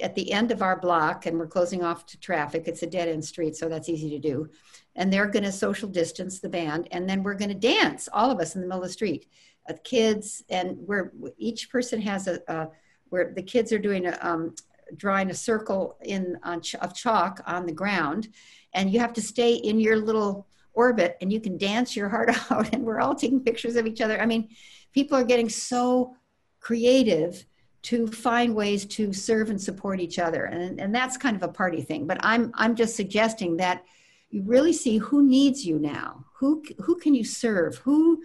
at 0.00 0.14
the 0.14 0.30
end 0.30 0.52
of 0.52 0.62
our 0.62 0.78
block 0.78 1.26
and 1.26 1.38
we're 1.38 1.46
closing 1.46 1.82
off 1.82 2.06
to 2.06 2.20
traffic. 2.20 2.64
It's 2.66 2.82
a 2.82 2.86
dead 2.86 3.08
end 3.08 3.24
street, 3.24 3.56
so 3.56 3.68
that's 3.68 3.88
easy 3.88 4.10
to 4.10 4.18
do. 4.18 4.48
And 4.94 5.12
they're 5.12 5.26
going 5.26 5.44
to 5.44 5.52
social 5.52 5.88
distance 5.88 6.38
the 6.38 6.48
band 6.48 6.86
and 6.90 7.08
then 7.08 7.22
we're 7.22 7.34
going 7.34 7.48
to 7.48 7.54
dance, 7.54 8.08
all 8.12 8.30
of 8.30 8.40
us 8.40 8.54
in 8.54 8.60
the 8.60 8.66
middle 8.66 8.82
of 8.82 8.88
the 8.88 8.92
street. 8.92 9.26
Uh, 9.68 9.74
kids, 9.84 10.42
and 10.50 10.76
we're 10.76 11.12
each 11.38 11.70
person 11.70 12.00
has 12.00 12.26
a, 12.26 12.40
a 12.48 12.68
where 13.12 13.30
the 13.36 13.42
kids 13.42 13.72
are 13.74 13.78
doing 13.78 14.06
a, 14.06 14.18
um, 14.22 14.54
drawing 14.96 15.30
a 15.30 15.34
circle 15.34 15.98
in 16.02 16.38
ch- 16.62 16.76
of 16.76 16.94
chalk 16.94 17.42
on 17.46 17.66
the 17.66 17.72
ground, 17.72 18.28
and 18.72 18.90
you 18.90 18.98
have 19.00 19.12
to 19.12 19.20
stay 19.20 19.52
in 19.54 19.78
your 19.78 19.98
little 19.98 20.46
orbit, 20.72 21.18
and 21.20 21.30
you 21.30 21.38
can 21.38 21.58
dance 21.58 21.94
your 21.94 22.08
heart 22.08 22.30
out. 22.50 22.72
And 22.72 22.84
we're 22.84 23.00
all 23.00 23.14
taking 23.14 23.40
pictures 23.40 23.76
of 23.76 23.86
each 23.86 24.00
other. 24.00 24.18
I 24.18 24.24
mean, 24.24 24.48
people 24.94 25.18
are 25.18 25.24
getting 25.24 25.50
so 25.50 26.16
creative 26.60 27.44
to 27.82 28.06
find 28.06 28.54
ways 28.54 28.86
to 28.86 29.12
serve 29.12 29.50
and 29.50 29.60
support 29.60 30.00
each 30.00 30.18
other, 30.18 30.44
and 30.46 30.80
and 30.80 30.94
that's 30.94 31.18
kind 31.18 31.36
of 31.36 31.42
a 31.42 31.52
party 31.52 31.82
thing. 31.82 32.06
But 32.06 32.18
I'm 32.22 32.50
I'm 32.54 32.74
just 32.74 32.96
suggesting 32.96 33.58
that 33.58 33.84
you 34.30 34.42
really 34.42 34.72
see 34.72 34.96
who 34.96 35.22
needs 35.22 35.66
you 35.66 35.78
now. 35.78 36.24
Who 36.38 36.64
who 36.78 36.96
can 36.96 37.14
you 37.14 37.24
serve? 37.24 37.76
Who 37.78 38.22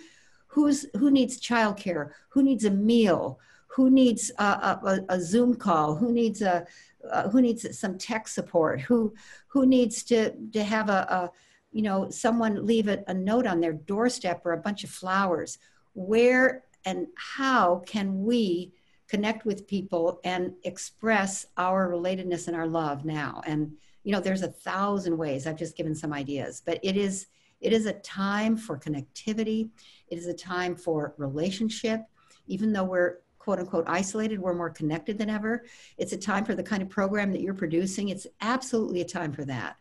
who's 0.48 0.86
who 0.96 1.12
needs 1.12 1.42
childcare? 1.42 2.12
Who 2.30 2.42
needs 2.42 2.64
a 2.64 2.72
meal? 2.72 3.40
Who 3.68 3.90
needs 3.90 4.32
a, 4.40 4.44
a, 4.44 5.00
a 5.10 5.22
Zoom 5.22 5.56
call, 5.56 5.96
who 5.96 6.12
needs 6.12 6.42
a 6.42 6.66
uh, 7.12 7.30
who 7.30 7.42
needs 7.42 7.78
some 7.78 7.98
tech 7.98 8.28
support, 8.28 8.82
who 8.82 9.14
who 9.48 9.66
needs 9.66 10.04
to 10.04 10.32
to 10.54 10.64
have 10.64 10.90
a, 10.90 11.06
a 11.10 11.32
you 11.72 11.82
know 11.82 12.10
someone 12.10 12.66
leave 12.66 12.88
a, 12.88 13.04
a 13.08 13.14
note 13.14 13.46
on 13.46 13.60
their 13.60 13.74
doorstep 13.74 14.46
or 14.46 14.54
a 14.54 14.58
bunch 14.58 14.84
of 14.84 14.90
flowers. 14.90 15.60
Where 15.94 16.64
and 16.86 17.08
how 17.16 17.84
can 17.86 18.24
we 18.24 18.74
connect 19.08 19.46
with 19.46 19.68
people 19.68 20.20
and 20.24 20.54
express 20.64 21.46
our 21.58 21.90
relatedness 21.90 22.48
and 22.48 22.56
our 22.56 22.68
love 22.68 23.06
now? 23.06 23.42
And 23.46 23.74
you 24.04 24.12
know, 24.12 24.20
there's 24.20 24.44
a 24.44 24.48
thousand 24.48 25.18
ways. 25.18 25.46
I've 25.46 25.58
just 25.58 25.76
given 25.76 25.94
some 25.94 26.14
ideas, 26.14 26.62
but 26.66 26.80
it 26.82 26.98
is 26.98 27.28
it 27.60 27.74
is 27.74 27.86
a 27.86 27.94
time 27.94 28.56
for 28.56 28.78
connectivity. 28.78 29.70
It 30.10 30.18
is 30.18 30.28
a 30.28 30.34
time 30.34 30.76
for 30.76 31.14
relationship. 31.18 32.02
Even 32.48 32.72
though 32.72 32.84
we're 32.84 33.18
quote 33.48 33.60
unquote 33.60 33.86
isolated. 33.88 34.42
We're 34.42 34.54
more 34.54 34.70
connected 34.70 35.18
than 35.18 35.30
ever. 35.30 35.64
It's 35.98 36.12
a 36.12 36.18
time 36.18 36.44
for 36.44 36.54
the 36.54 36.62
kind 36.62 36.84
of 36.84 36.90
program 36.90 37.32
that 37.32 37.40
you're 37.40 37.54
producing. 37.54 38.10
It's 38.10 38.28
absolutely 38.42 39.00
a 39.00 39.06
time 39.06 39.32
for 39.32 39.46
that. 39.46 39.78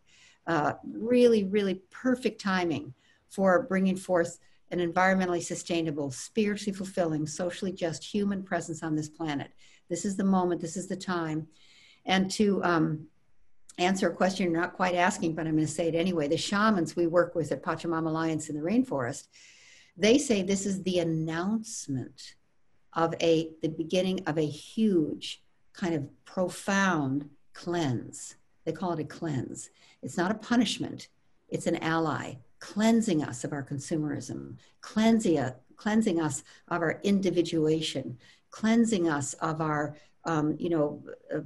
Uh, 0.46 0.74
really, 0.88 1.42
really 1.42 1.82
perfect 1.90 2.40
timing 2.40 2.94
for 3.28 3.62
bringing 3.62 3.96
forth 3.96 4.38
an 4.70 4.78
environmentally 4.78 5.42
sustainable, 5.42 6.12
spiritually 6.12 6.76
fulfilling, 6.76 7.26
socially 7.26 7.72
just 7.72 8.04
human 8.04 8.44
presence 8.44 8.84
on 8.84 8.94
this 8.94 9.08
planet. 9.08 9.50
This 9.88 10.04
is 10.04 10.14
the 10.14 10.22
moment, 10.22 10.60
this 10.60 10.76
is 10.76 10.86
the 10.86 10.94
time. 10.94 11.48
And 12.04 12.30
to 12.32 12.62
um, 12.62 13.08
answer 13.78 14.08
a 14.08 14.14
question 14.14 14.48
you're 14.48 14.60
not 14.60 14.74
quite 14.74 14.94
asking, 14.94 15.34
but 15.34 15.48
I'm 15.48 15.56
going 15.56 15.66
to 15.66 15.72
say 15.72 15.88
it 15.88 15.96
anyway 15.96 16.28
the 16.28 16.36
shamans 16.36 16.94
we 16.94 17.08
work 17.08 17.34
with 17.34 17.50
at 17.50 17.64
Pachamama 17.64 18.06
Alliance 18.06 18.48
in 18.48 18.54
the 18.54 18.62
rainforest, 18.62 19.26
they 19.96 20.18
say 20.18 20.42
this 20.42 20.66
is 20.66 20.84
the 20.84 21.00
announcement 21.00 22.36
of 22.96 23.14
a 23.20 23.50
the 23.62 23.68
beginning 23.68 24.20
of 24.26 24.38
a 24.38 24.46
huge 24.46 25.42
kind 25.72 25.94
of 25.94 26.08
profound 26.24 27.30
cleanse. 27.52 28.34
They 28.64 28.72
call 28.72 28.92
it 28.94 29.00
a 29.00 29.04
cleanse. 29.04 29.70
It's 30.02 30.16
not 30.16 30.32
a 30.32 30.34
punishment, 30.34 31.08
it's 31.48 31.68
an 31.68 31.76
ally 31.76 32.36
cleansing 32.58 33.22
us 33.22 33.44
of 33.44 33.52
our 33.52 33.62
consumerism, 33.62 34.56
cleansing, 34.80 35.52
cleansing 35.76 36.20
us 36.20 36.42
of 36.68 36.82
our 36.82 37.00
individuation, 37.02 38.18
cleansing 38.50 39.08
us 39.08 39.34
of 39.34 39.60
our, 39.60 39.96
um, 40.24 40.56
you 40.58 40.70
know, 40.70 41.02
uh, 41.34 41.40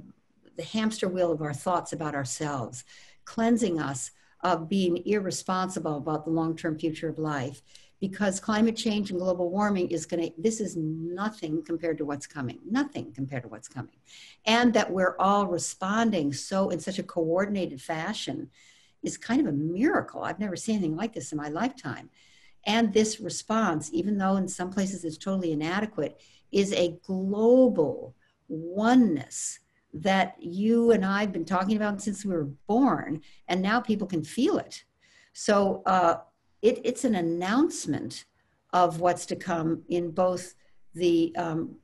the 0.55 0.63
hamster 0.63 1.07
wheel 1.07 1.31
of 1.31 1.41
our 1.41 1.53
thoughts 1.53 1.93
about 1.93 2.15
ourselves, 2.15 2.83
cleansing 3.25 3.79
us 3.79 4.11
of 4.41 4.69
being 4.69 5.05
irresponsible 5.05 5.97
about 5.97 6.25
the 6.25 6.31
long 6.31 6.55
term 6.55 6.77
future 6.77 7.09
of 7.09 7.19
life. 7.19 7.61
Because 8.01 8.39
climate 8.39 8.75
change 8.75 9.11
and 9.11 9.19
global 9.19 9.49
warming 9.49 9.89
is 9.89 10.05
going 10.05 10.23
to, 10.23 10.33
this 10.37 10.59
is 10.59 10.75
nothing 10.75 11.63
compared 11.63 11.97
to 11.99 12.05
what's 12.05 12.27
coming, 12.27 12.59
nothing 12.69 13.13
compared 13.13 13.43
to 13.43 13.49
what's 13.49 13.69
coming. 13.69 13.95
And 14.45 14.73
that 14.73 14.91
we're 14.91 15.15
all 15.19 15.47
responding 15.47 16.33
so 16.33 16.69
in 16.71 16.79
such 16.79 16.99
a 16.99 17.03
coordinated 17.03 17.79
fashion 17.79 18.49
is 19.03 19.17
kind 19.17 19.39
of 19.39 19.47
a 19.47 19.55
miracle. 19.55 20.23
I've 20.23 20.39
never 20.39 20.55
seen 20.55 20.75
anything 20.75 20.97
like 20.97 21.13
this 21.13 21.31
in 21.31 21.37
my 21.37 21.49
lifetime. 21.49 22.09
And 22.65 22.91
this 22.91 23.19
response, 23.19 23.89
even 23.93 24.17
though 24.17 24.35
in 24.35 24.47
some 24.47 24.71
places 24.71 25.05
it's 25.05 25.17
totally 25.17 25.51
inadequate, 25.51 26.19
is 26.51 26.73
a 26.73 26.97
global 27.05 28.15
oneness 28.47 29.59
that 29.93 30.35
you 30.39 30.91
and 30.91 31.05
I 31.05 31.21
have 31.21 31.33
been 31.33 31.45
talking 31.45 31.75
about 31.75 32.01
since 32.01 32.25
we 32.25 32.33
were 32.33 32.49
born, 32.67 33.21
and 33.47 33.61
now 33.61 33.79
people 33.79 34.07
can 34.07 34.23
feel 34.23 34.57
it. 34.57 34.83
So 35.33 35.81
uh, 35.85 36.17
it, 36.61 36.81
it's 36.83 37.03
an 37.03 37.15
announcement 37.15 38.25
of 38.73 38.99
what's 38.99 39.25
to 39.27 39.35
come 39.35 39.83
in 39.89 40.11
both 40.11 40.55
the 40.93 41.35
um, 41.35 41.75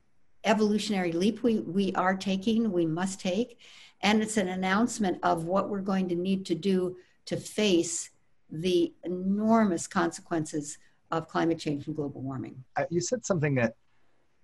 evolutionary 0.44 1.12
leap 1.12 1.44
we, 1.44 1.60
we 1.60 1.94
are 1.94 2.16
taking, 2.16 2.72
we 2.72 2.86
must 2.86 3.20
take, 3.20 3.60
and 4.02 4.22
it's 4.22 4.38
an 4.38 4.48
announcement 4.48 5.18
of 5.24 5.46
what 5.46 5.70
we're 5.70 5.82
going 5.82 6.08
to 6.10 6.16
need 6.16 6.46
to 6.46 6.56
do 6.56 6.96
to 7.26 7.38
face 7.38 8.12
the 8.50 8.94
enormous 9.04 9.88
consequences 9.88 10.78
of 11.12 11.28
climate 11.28 11.60
change 11.60 11.88
and 11.88 11.96
global 11.96 12.22
warming. 12.22 12.64
You 12.90 13.02
said 13.02 13.26
something 13.26 13.56
that 13.56 13.76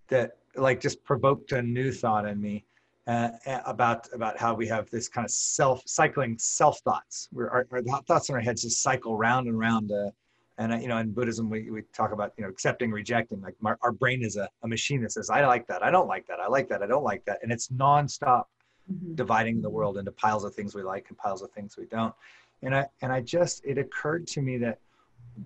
that 0.09 0.37
like 0.55 0.81
just 0.81 1.03
provoked 1.03 1.51
a 1.53 1.61
new 1.61 1.91
thought 1.91 2.27
in 2.27 2.39
me 2.41 2.65
uh, 3.07 3.29
about 3.65 4.11
about 4.13 4.37
how 4.37 4.53
we 4.53 4.67
have 4.67 4.89
this 4.89 5.07
kind 5.07 5.25
of 5.25 5.31
self 5.31 5.81
cycling 5.85 6.37
self 6.37 6.79
thoughts 6.79 7.29
our, 7.37 7.65
our 7.71 7.81
thoughts 8.03 8.29
in 8.29 8.35
our 8.35 8.41
heads 8.41 8.61
just 8.61 8.81
cycle 8.81 9.17
round 9.17 9.47
and 9.47 9.57
round 9.57 9.91
uh, 9.91 10.09
and 10.57 10.73
uh, 10.73 10.77
you 10.77 10.87
know 10.87 10.97
in 10.97 11.11
buddhism 11.11 11.49
we, 11.49 11.69
we 11.69 11.81
talk 11.93 12.11
about 12.11 12.33
you 12.37 12.43
know 12.43 12.49
accepting 12.49 12.91
rejecting 12.91 13.41
like 13.41 13.55
our, 13.65 13.77
our 13.81 13.91
brain 13.91 14.23
is 14.23 14.37
a, 14.37 14.47
a 14.63 14.67
machine 14.67 15.01
that 15.01 15.11
says 15.11 15.29
i 15.29 15.45
like 15.45 15.65
that 15.67 15.83
i 15.83 15.89
don't 15.89 16.07
like 16.07 16.25
that 16.27 16.39
i 16.39 16.47
like 16.47 16.67
that 16.69 16.81
i 16.81 16.87
don't 16.87 17.03
like 17.03 17.23
that 17.25 17.39
and 17.43 17.51
it's 17.51 17.69
nonstop 17.69 18.43
mm-hmm. 18.91 19.15
dividing 19.15 19.61
the 19.61 19.69
world 19.69 19.97
into 19.97 20.11
piles 20.11 20.43
of 20.43 20.53
things 20.53 20.75
we 20.75 20.83
like 20.83 21.05
and 21.09 21.17
piles 21.17 21.41
of 21.41 21.49
things 21.51 21.77
we 21.77 21.85
don't 21.85 22.13
and 22.61 22.75
i 22.75 22.85
and 23.01 23.11
i 23.11 23.19
just 23.19 23.63
it 23.65 23.77
occurred 23.77 24.27
to 24.27 24.41
me 24.41 24.57
that 24.57 24.79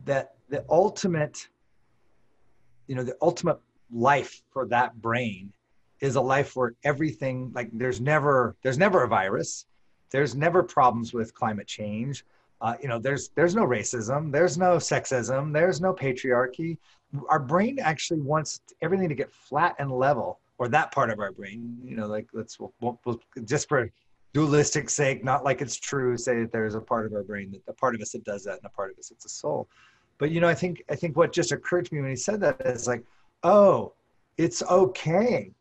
that 0.05 0.33
the 0.49 0.63
ultimate 0.69 1.47
you 2.87 2.95
know 2.95 3.03
the 3.03 3.15
ultimate 3.21 3.59
life 3.91 4.41
for 4.51 4.65
that 4.65 5.01
brain 5.01 5.51
is 6.01 6.15
a 6.15 6.21
life 6.21 6.55
where 6.55 6.73
everything 6.83 7.51
like 7.53 7.69
there's 7.73 8.01
never 8.01 8.55
there's 8.61 8.77
never 8.77 9.03
a 9.03 9.07
virus 9.07 9.65
there's 10.09 10.35
never 10.35 10.63
problems 10.63 11.13
with 11.13 11.33
climate 11.33 11.67
change 11.67 12.25
uh, 12.61 12.75
you 12.81 12.87
know 12.87 12.99
there's 12.99 13.29
there's 13.35 13.55
no 13.55 13.65
racism 13.65 14.31
there's 14.31 14.57
no 14.57 14.77
sexism 14.77 15.53
there's 15.53 15.79
no 15.79 15.93
patriarchy 15.93 16.77
our 17.29 17.39
brain 17.39 17.77
actually 17.79 18.19
wants 18.19 18.61
everything 18.81 19.07
to 19.07 19.15
get 19.15 19.31
flat 19.31 19.75
and 19.79 19.91
level 19.91 20.39
or 20.57 20.67
that 20.67 20.91
part 20.91 21.09
of 21.09 21.19
our 21.19 21.31
brain 21.31 21.77
you 21.83 21.95
know 21.95 22.07
like 22.07 22.27
let's 22.33 22.59
we'll, 22.59 22.99
we'll, 23.05 23.21
just 23.45 23.69
for 23.69 23.91
dualistic 24.37 24.87
sake, 24.87 25.23
not 25.23 25.43
like 25.43 25.61
it's 25.61 25.75
true, 25.75 26.15
say 26.15 26.41
that 26.41 26.51
there's 26.51 26.75
a 26.75 26.79
part 26.79 27.07
of 27.07 27.13
our 27.13 27.23
brain 27.23 27.49
that 27.51 27.61
a 27.67 27.73
part 27.73 27.95
of 27.95 28.01
us 28.01 28.11
that 28.11 28.23
does 28.23 28.43
that 28.43 28.57
and 28.57 28.65
a 28.65 28.69
part 28.69 28.91
of 28.91 28.99
us 28.99 29.09
it's 29.09 29.25
a 29.25 29.29
soul. 29.29 29.67
But 30.19 30.29
you 30.29 30.39
know, 30.39 30.47
I 30.47 30.53
think 30.53 30.83
I 30.91 30.95
think 30.95 31.17
what 31.17 31.33
just 31.33 31.51
occurred 31.51 31.85
to 31.85 31.95
me 31.95 32.01
when 32.01 32.11
he 32.11 32.15
said 32.15 32.39
that 32.41 32.61
is 32.63 32.85
like, 32.85 33.03
oh, 33.43 33.93
it's 34.37 34.61
okay 34.61 35.51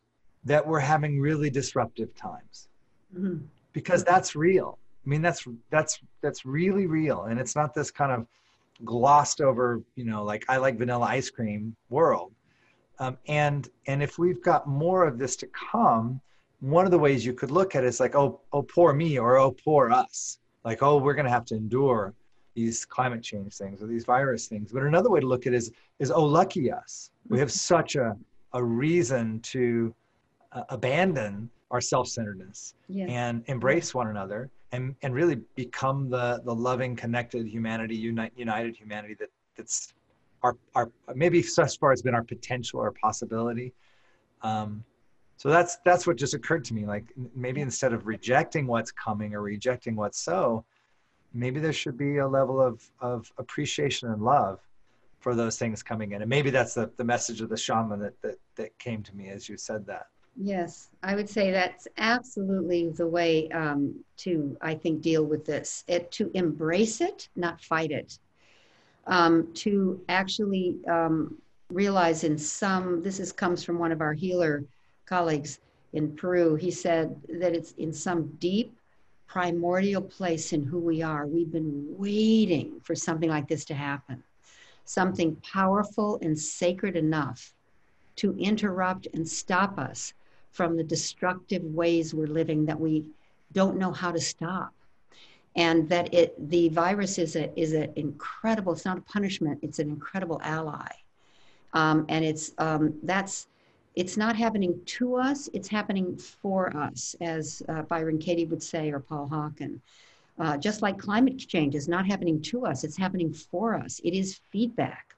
that 0.44 0.66
we're 0.66 0.78
having 0.78 1.18
really 1.18 1.48
disruptive 1.48 2.14
times. 2.14 2.68
Mm-hmm. 3.16 3.46
Because 3.72 4.04
that's 4.04 4.36
real. 4.36 4.78
I 5.06 5.08
mean, 5.08 5.22
that's 5.22 5.46
that's 5.70 6.00
that's 6.20 6.44
really 6.44 6.86
real. 6.86 7.24
And 7.24 7.38
it's 7.38 7.54
not 7.54 7.74
this 7.74 7.90
kind 7.90 8.10
of 8.10 8.26
glossed 8.84 9.40
over, 9.40 9.82
you 9.94 10.04
know, 10.04 10.24
like 10.24 10.44
I 10.48 10.56
like 10.56 10.76
vanilla 10.76 11.06
ice 11.06 11.30
cream 11.30 11.76
world. 11.88 12.32
Um, 12.98 13.16
and 13.28 13.68
and 13.86 14.02
if 14.02 14.18
we've 14.18 14.42
got 14.42 14.66
more 14.66 15.06
of 15.06 15.18
this 15.18 15.36
to 15.36 15.46
come, 15.46 16.20
one 16.60 16.84
of 16.84 16.90
the 16.90 16.98
ways 16.98 17.24
you 17.24 17.32
could 17.32 17.50
look 17.50 17.74
at 17.76 17.84
it 17.84 17.86
is 17.86 18.00
like, 18.00 18.14
oh, 18.14 18.40
oh, 18.52 18.62
poor 18.62 18.92
me, 18.92 19.18
or 19.18 19.38
oh, 19.38 19.52
poor 19.52 19.90
us. 19.90 20.38
Like, 20.64 20.82
oh, 20.82 20.96
we're 20.96 21.14
going 21.14 21.26
to 21.26 21.30
have 21.30 21.44
to 21.46 21.54
endure 21.54 22.14
these 22.54 22.84
climate 22.84 23.22
change 23.22 23.54
things 23.54 23.82
or 23.82 23.86
these 23.86 24.04
virus 24.04 24.46
things. 24.46 24.72
But 24.72 24.82
another 24.82 25.10
way 25.10 25.20
to 25.20 25.26
look 25.26 25.46
at 25.46 25.52
it 25.52 25.56
is, 25.56 25.70
is 25.98 26.10
oh, 26.10 26.24
lucky 26.24 26.72
us. 26.72 27.10
We 27.28 27.38
have 27.38 27.52
such 27.52 27.96
a, 27.96 28.16
a 28.54 28.64
reason 28.64 29.40
to 29.40 29.94
uh, 30.52 30.62
abandon 30.70 31.50
our 31.70 31.80
self-centeredness 31.80 32.74
yeah. 32.88 33.06
and 33.06 33.44
embrace 33.46 33.94
one 33.94 34.08
another 34.08 34.50
and, 34.72 34.94
and 35.02 35.14
really 35.14 35.36
become 35.54 36.10
the, 36.10 36.40
the 36.44 36.54
loving, 36.54 36.96
connected 36.96 37.46
humanity, 37.46 37.96
unite, 37.96 38.32
united 38.36 38.76
humanity 38.76 39.14
that, 39.14 39.30
that's 39.56 39.94
our, 40.42 40.56
our 40.74 40.90
maybe 41.14 41.42
thus 41.42 41.76
far 41.76 41.90
has 41.90 42.02
been 42.02 42.14
our 42.14 42.24
potential 42.24 42.80
or 42.80 42.92
possibility. 42.92 43.72
Um, 44.42 44.84
so 45.36 45.50
that's 45.50 45.76
that's 45.84 46.06
what 46.06 46.16
just 46.16 46.34
occurred 46.34 46.64
to 46.64 46.74
me 46.74 46.86
like 46.86 47.04
maybe 47.34 47.60
instead 47.60 47.92
of 47.92 48.06
rejecting 48.06 48.66
what's 48.66 48.90
coming 48.90 49.34
or 49.34 49.42
rejecting 49.42 49.94
what's 49.94 50.18
so 50.18 50.64
maybe 51.34 51.60
there 51.60 51.72
should 51.72 51.96
be 51.96 52.18
a 52.18 52.26
level 52.26 52.60
of 52.60 52.82
of 53.00 53.30
appreciation 53.38 54.10
and 54.10 54.22
love 54.22 54.60
for 55.20 55.34
those 55.34 55.58
things 55.58 55.82
coming 55.82 56.12
in 56.12 56.22
and 56.22 56.30
maybe 56.30 56.50
that's 56.50 56.74
the, 56.74 56.90
the 56.96 57.04
message 57.04 57.40
of 57.40 57.48
the 57.48 57.56
shaman 57.56 58.00
that, 58.00 58.20
that 58.22 58.36
that 58.56 58.78
came 58.78 59.02
to 59.02 59.14
me 59.14 59.28
as 59.28 59.48
you 59.48 59.56
said 59.56 59.86
that 59.86 60.06
yes 60.38 60.88
i 61.02 61.14
would 61.14 61.28
say 61.28 61.50
that's 61.50 61.88
absolutely 61.98 62.90
the 62.90 63.06
way 63.06 63.48
um, 63.50 63.94
to 64.16 64.56
i 64.60 64.74
think 64.74 65.00
deal 65.00 65.24
with 65.24 65.44
this. 65.44 65.84
It 65.88 66.10
to 66.12 66.30
embrace 66.34 67.00
it 67.00 67.28
not 67.36 67.60
fight 67.60 67.90
it. 67.90 68.18
Um, 69.06 69.52
to 69.54 70.00
actually 70.08 70.76
um, 70.88 71.38
realize 71.70 72.24
in 72.24 72.36
some 72.36 73.02
this 73.02 73.20
is 73.20 73.32
comes 73.32 73.62
from 73.62 73.78
one 73.78 73.92
of 73.92 74.00
our 74.00 74.12
healer 74.12 74.64
colleagues 75.06 75.60
in 75.92 76.14
Peru, 76.14 76.56
he 76.56 76.70
said 76.70 77.16
that 77.40 77.54
it's 77.54 77.72
in 77.72 77.92
some 77.92 78.26
deep 78.38 78.76
primordial 79.26 80.02
place 80.02 80.52
in 80.52 80.62
who 80.62 80.78
we 80.78 81.02
are. 81.02 81.26
We've 81.26 81.50
been 81.50 81.86
waiting 81.96 82.80
for 82.82 82.94
something 82.94 83.30
like 83.30 83.48
this 83.48 83.64
to 83.66 83.74
happen, 83.74 84.22
something 84.84 85.36
powerful 85.36 86.18
and 86.20 86.38
sacred 86.38 86.96
enough 86.96 87.54
to 88.16 88.36
interrupt 88.38 89.08
and 89.14 89.26
stop 89.26 89.78
us 89.78 90.12
from 90.56 90.76
the 90.76 90.82
destructive 90.82 91.62
ways 91.62 92.14
we're 92.14 92.26
living 92.26 92.64
that 92.64 92.80
we 92.80 93.04
don't 93.52 93.76
know 93.76 93.92
how 93.92 94.10
to 94.10 94.20
stop. 94.20 94.72
And 95.54 95.88
that 95.88 96.12
it 96.12 96.34
the 96.50 96.68
virus 96.70 97.18
is 97.18 97.36
is 97.36 97.72
an 97.72 97.92
incredible, 97.96 98.72
it's 98.72 98.84
not 98.84 98.98
a 98.98 99.02
punishment, 99.02 99.60
it's 99.62 99.78
an 99.78 99.88
incredible 99.88 100.40
ally. 100.42 100.88
Um, 101.72 102.06
and 102.08 102.24
it's 102.24 102.52
um, 102.58 102.98
that's 103.02 103.48
it's 103.94 104.16
not 104.18 104.36
happening 104.36 104.78
to 104.84 105.16
us, 105.16 105.48
it's 105.54 105.68
happening 105.68 106.18
for 106.18 106.76
us, 106.76 107.16
as 107.22 107.62
uh, 107.70 107.82
Byron 107.82 108.18
Katie 108.18 108.44
would 108.44 108.62
say, 108.62 108.90
or 108.90 109.00
Paul 109.00 109.28
Hawken. 109.32 109.80
Uh, 110.38 110.58
just 110.58 110.82
like 110.82 110.98
climate 110.98 111.38
change 111.38 111.74
is 111.74 111.88
not 111.88 112.04
happening 112.06 112.42
to 112.42 112.66
us, 112.66 112.84
it's 112.84 112.98
happening 112.98 113.32
for 113.32 113.74
us. 113.74 114.00
It 114.04 114.12
is 114.12 114.40
feedback. 114.52 115.15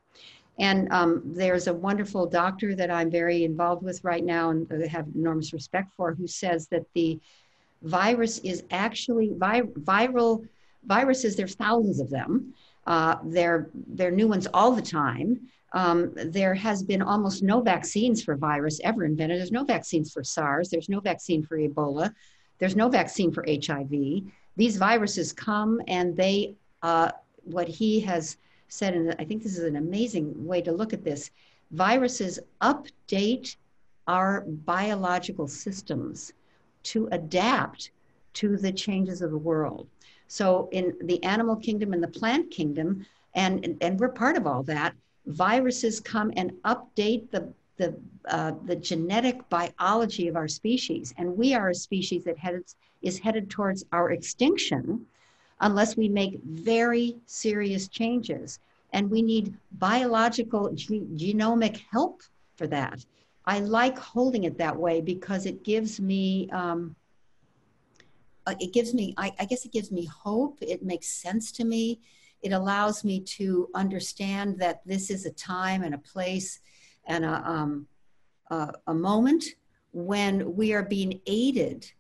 And 0.59 0.91
um, 0.93 1.23
there's 1.25 1.69
a 1.69 1.75
wonderful 1.75 2.27
doctor 2.27 2.75
that 2.75 2.91
I'm 2.91 3.11
very 3.11 3.45
involved 3.45 3.83
with 3.83 4.03
right 4.03 4.25
now 4.25 4.51
and 4.51 4.71
have 4.85 5.07
enormous 5.15 5.53
respect 5.53 5.93
for 5.97 6.15
who 6.15 6.27
says 6.27 6.67
that 6.69 6.85
the 6.95 7.21
virus 7.83 8.39
is 8.39 8.65
actually 8.71 9.31
vi- 9.37 9.63
viral 9.63 10.47
viruses, 10.85 11.37
there's 11.37 11.55
thousands 11.55 12.01
of 12.01 12.11
them. 12.11 12.55
Uh, 12.87 13.17
they're, 13.25 13.69
they're 13.89 14.11
new 14.11 14.27
ones 14.27 14.49
all 14.53 14.73
the 14.73 14.83
time. 14.83 15.49
Um, 15.75 16.13
there 16.15 16.55
has 16.55 16.83
been 16.83 17.03
almost 17.03 17.43
no 17.43 17.61
vaccines 17.61 18.23
for 18.23 18.37
virus 18.37 18.81
ever 18.83 19.05
invented. 19.05 19.39
There's 19.39 19.53
no 19.53 19.65
vaccines 19.65 20.13
for 20.13 20.25
SARS. 20.25 20.71
There's 20.71 20.89
no 20.89 21.01
vaccine 21.01 21.45
for 21.45 21.59
Ebola. 21.59 22.13
There's 22.59 22.75
no 22.75 22.89
vaccine 22.89 23.31
for 23.31 23.45
HIV. 23.47 24.23
These 24.57 24.77
viruses 24.77 25.33
come 25.33 25.81
and 25.87 26.17
they, 26.17 26.55
uh, 26.83 27.13
what 27.45 27.69
he 27.69 28.01
has 28.01 28.39
said, 28.69 28.95
and 28.95 29.15
I 29.19 29.25
think 29.25 29.43
this 29.43 29.59
is 29.59 29.65
an 29.65 29.77
amazing 29.77 30.47
way 30.47 30.63
to 30.63 30.73
look 30.73 30.93
at 30.93 31.05
this 31.05 31.31
viruses 31.71 32.39
update 32.63 33.57
our 34.07 34.43
biological 34.47 35.47
systems 35.47 36.33
to 36.83 37.09
adapt 37.13 37.91
to 38.35 38.57
the 38.57 38.73
changes 38.73 39.21
of 39.21 39.31
the 39.31 39.39
world. 39.39 39.87
So, 40.29 40.69
in 40.73 40.95
the 41.03 41.23
animal 41.25 41.57
kingdom 41.57 41.93
and 41.93 42.03
the 42.03 42.09
plant 42.09 42.51
kingdom, 42.51 43.05
and, 43.35 43.77
and 43.81 43.99
we're 43.99 44.09
part 44.09 44.37
of 44.37 44.47
all 44.47 44.63
that, 44.65 44.95
viruses 45.27 46.01
come 46.01 46.33
and 46.37 46.53
update 46.65 47.31
the, 47.31 47.53
the, 47.77 47.95
uh, 48.29 48.53
the 48.65 48.77
genetic 48.77 49.49
biology 49.49 50.29
of 50.29 50.37
our 50.37 50.49
species. 50.49 51.15
And 51.19 51.37
we 51.37 51.55
are 51.55 51.71
a 51.71 51.75
species 51.75 52.25
that 52.25 52.39
heads, 52.39 52.77
is 53.03 53.19
headed 53.19 53.51
towards 53.51 53.85
our 53.93 54.11
extinction 54.11 55.07
unless 55.61 55.97
we 55.97 56.09
make 56.09 56.41
very 56.45 57.17
serious 57.27 57.89
changes. 57.89 58.59
And 58.93 59.11
we 59.11 59.23
need 59.23 59.55
biological 59.73 60.73
ge- 60.75 61.09
genomic 61.17 61.83
help 61.91 62.23
for 62.57 62.67
that. 62.69 63.05
I 63.45 63.61
like 63.61 63.99
holding 63.99 64.45
it 64.45 64.59
that 64.59 64.77
way 64.77 65.01
because 65.01 65.47
it 65.47 65.65
gives 65.65 66.01
me, 66.01 66.49
um, 66.51 66.95
uh, 68.47 68.55
it 68.61 68.73
gives 68.73 68.95
me, 68.95 69.15
I, 69.17 69.33
I 69.39 69.45
guess 69.45 69.65
it 69.65 69.73
gives 69.73 69.91
me 69.91 70.05
hope. 70.07 70.59
It 70.61 70.83
makes 70.83 71.09
sense 71.09 71.53
to 71.53 71.65
me. 71.65 72.01
It 72.43 72.53
allows 72.53 73.05
me 73.05 73.21
to 73.21 73.69
understand 73.75 74.59
that 74.61 74.81
this 74.87 75.11
is 75.11 75.27
a 75.27 75.31
time 75.33 75.83
and 75.83 75.95
a 75.95 75.99
place 75.99 76.61
and 77.07 77.25
a, 77.25 77.43
um, 77.51 77.87
a, 78.51 78.73
a 78.87 78.95
moment 78.95 79.45
when 79.93 80.55
we 80.55 80.73
are 80.73 80.85
being 80.85 81.21
aided 81.27 81.91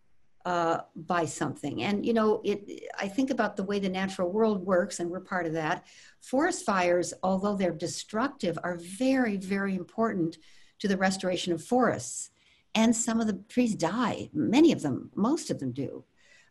uh, 0.45 0.80
by 0.95 1.25
something. 1.25 1.83
And 1.83 2.07
you 2.07 2.12
know, 2.12 2.40
it. 2.45 2.88
I 2.99 3.09
think 3.09 3.30
about 3.30 3.57
the 3.57 3.64
way 3.64 3.78
the 3.78 3.88
natural 3.88 4.30
world 4.30 4.64
works, 4.64 5.00
and 5.00 5.11
we're 5.11 5.21
part 5.21 5.47
of 5.47 5.52
that. 5.54 5.87
Forest 6.21 6.64
fires, 6.64 7.12
although 7.23 7.57
they're 7.57 7.73
destructive, 7.73 8.59
are 8.62 8.76
very, 8.76 9.37
very 9.37 9.75
important 9.75 10.38
to 10.78 10.88
the 10.88 10.97
restoration 10.97 11.52
of 11.52 11.62
forests. 11.62 12.30
And 12.75 12.95
some 12.95 13.21
of 13.21 13.26
the 13.26 13.40
trees 13.49 13.75
die. 13.75 14.30
Many 14.33 14.73
of 14.73 14.83
them, 14.83 15.11
most 15.14 15.50
of 15.50 15.59
them 15.59 15.73
do. 15.73 16.04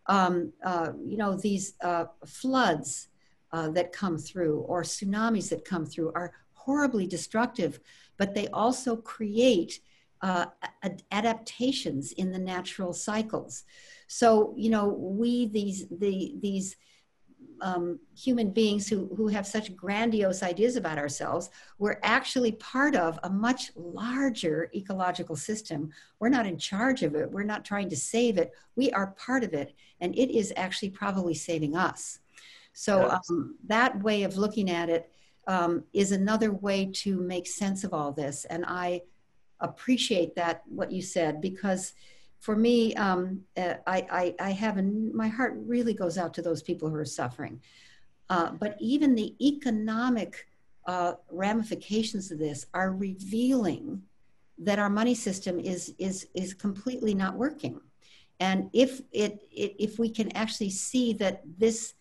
Um, 0.08 0.54
uh, 0.64 0.92
you 1.06 1.18
know, 1.18 1.36
these 1.36 1.74
uh, 1.82 2.06
floods 2.26 3.08
uh, 3.52 3.70
that 3.70 3.94
come 3.94 4.18
through 4.18 4.60
or 4.62 4.84
tsunamis 4.84 5.50
that 5.50 5.66
come 5.66 5.86
through 5.86 6.12
are 6.14 6.34
horribly 6.54 7.08
destructive, 7.08 7.80
but 8.18 8.34
they 8.34 8.48
also 8.50 8.96
create 8.98 9.80
uh, 10.22 10.46
adaptations 11.12 12.12
in 12.14 12.32
the 12.32 12.40
natural 12.40 12.94
cycles. 12.94 13.64
So, 14.08 14.54
you 14.58 14.70
know, 14.70 14.88
we, 14.88 15.48
these, 15.48 15.88
the, 15.90 16.36
these 16.42 16.76
um, 17.62 18.00
human 18.16 18.52
beings 18.52 18.88
who, 18.88 19.10
who 19.16 19.28
have 19.28 19.48
such 19.48 19.76
grandiose 19.76 20.44
ideas 20.44 20.76
about 20.76 20.98
ourselves, 20.98 21.50
we're 21.80 22.00
actually 22.04 22.54
part 22.54 22.96
of 22.96 23.20
a 23.24 23.30
much 23.30 23.72
larger 23.76 24.70
ecological 24.76 25.36
system. 25.36 25.92
We're 26.20 26.30
not 26.30 26.46
in 26.46 26.58
charge 26.58 27.04
of 27.04 27.16
it. 27.16 27.32
We're 27.32 27.44
not 27.44 27.66
trying 27.66 27.90
to 27.90 27.96
save 27.98 28.38
it. 28.38 28.52
We 28.76 28.92
are 28.92 29.08
part 29.18 29.44
of 29.44 29.54
it. 29.54 29.74
And 30.00 30.16
it 30.16 30.36
is 30.36 30.54
actually 30.56 30.92
probably 30.92 31.34
saving 31.34 31.76
us. 31.76 32.20
So 32.74 33.10
um, 33.10 33.56
that 33.66 34.04
way 34.04 34.24
of 34.24 34.38
looking 34.38 34.70
at 34.70 34.90
it 34.90 35.10
um, 35.48 35.84
is 35.94 36.12
another 36.12 36.52
way 36.52 36.86
to 36.94 37.20
make 37.20 37.48
sense 37.48 37.84
of 37.84 37.94
all 37.94 38.12
this. 38.12 38.46
And 38.46 38.64
I 38.68 39.02
appreciate 39.60 40.36
that, 40.36 40.64
what 40.68 40.92
you 40.92 41.02
said, 41.02 41.42
because 41.42 41.94
for 42.40 42.56
me, 42.56 42.94
um, 42.96 43.42
uh, 43.58 43.76
I, 43.86 44.36
I, 44.40 44.50
I 44.50 44.52
have, 44.52 44.78
an, 44.78 45.16
my 45.16 45.28
heart 45.28 45.54
really 45.58 45.94
goes 45.94 46.18
out 46.18 46.34
to 46.36 46.42
those 46.42 46.62
people 46.62 46.90
who 46.90 46.96
are 46.96 47.06
suffering. 47.06 47.62
Uh, 48.30 48.52
but 48.52 48.78
even 48.80 49.16
the 49.16 49.36
economic 49.42 50.48
uh, 50.86 51.14
ramifications 51.32 52.32
of 52.32 52.40
this 52.40 52.66
are 52.74 52.92
revealing 52.92 54.02
that 54.60 54.80
our 54.80 54.90
money 54.90 55.16
system 55.16 55.60
is, 55.60 55.94
is, 55.98 56.28
is 56.34 56.54
completely 56.54 57.14
not 57.14 57.36
working. 57.36 57.80
And 58.40 58.70
if, 58.74 59.02
it, 59.12 59.42
it, 59.52 59.76
if 59.80 60.00
we 60.00 60.10
can 60.10 60.36
actually 60.36 60.70
see 60.70 61.14
that 61.14 61.42
this 61.58 61.94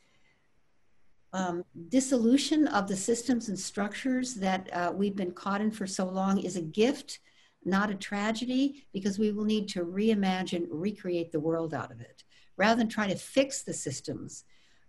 um, 1.33 1.64
dissolution 1.88 2.66
of 2.68 2.88
the 2.88 2.96
systems 2.96 3.48
and 3.48 3.59
structures 3.59 4.35
that 4.35 4.72
uh, 4.72 4.92
we've 4.94 5.16
been 5.16 5.33
caught 5.33 5.61
in 5.61 5.70
for 5.70 5.87
so 5.87 6.07
long 6.07 6.38
is 6.38 6.57
a 6.57 6.62
gift 6.62 7.18
not 7.66 7.90
a 7.90 7.94
tragedy, 7.94 8.87
because 8.92 9.18
we 9.18 9.33
will 9.33 9.44
need 9.44 9.68
to 9.68 9.85
reimagine, 9.85 10.66
recreate 10.70 11.33
the 11.33 11.40
world 11.40 11.74
out 11.74 11.90
of 11.90 12.00
it. 12.00 12.22
Rather 12.57 12.79
than 12.79 12.88
try 12.88 13.07
to 13.09 13.16
fix 13.16 13.62
the 13.62 13.72
systems, 13.72 14.44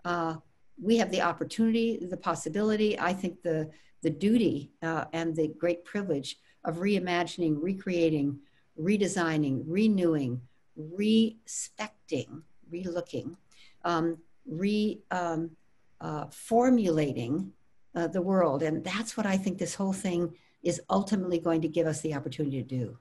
uh, 0.05 0.35
we 0.81 0.97
have 0.97 1.11
the 1.11 1.21
opportunity, 1.21 1.97
the 2.05 2.15
possibility, 2.15 2.97
I 2.99 3.13
think 3.13 3.41
the, 3.41 3.69
the 4.03 4.11
duty 4.11 4.71
uh, 4.83 5.05
and 5.11 5.35
the 5.35 5.47
great 5.47 5.83
privilege 5.83 6.37
of 6.63 6.77
reimagining, 6.77 7.57
recreating, 7.59 8.39
redesigning, 8.79 9.63
renewing, 9.65 10.39
respecting, 10.75 12.43
relooking, 12.71 13.35
um, 13.83 14.17
re 14.45 15.01
um, 15.11 15.51
uh, 15.99 16.25
formulating 16.29 17.51
uh, 17.95 18.07
the 18.07 18.21
world. 18.21 18.61
And 18.61 18.83
that's 18.83 19.17
what 19.17 19.25
I 19.25 19.35
think 19.35 19.57
this 19.57 19.73
whole 19.73 19.93
thing 19.93 20.35
is 20.63 20.81
ultimately 20.89 21.39
going 21.39 21.61
to 21.61 21.67
give 21.67 21.87
us 21.87 22.01
the 22.01 22.13
opportunity 22.13 22.61
to 22.61 22.67
do. 22.67 22.97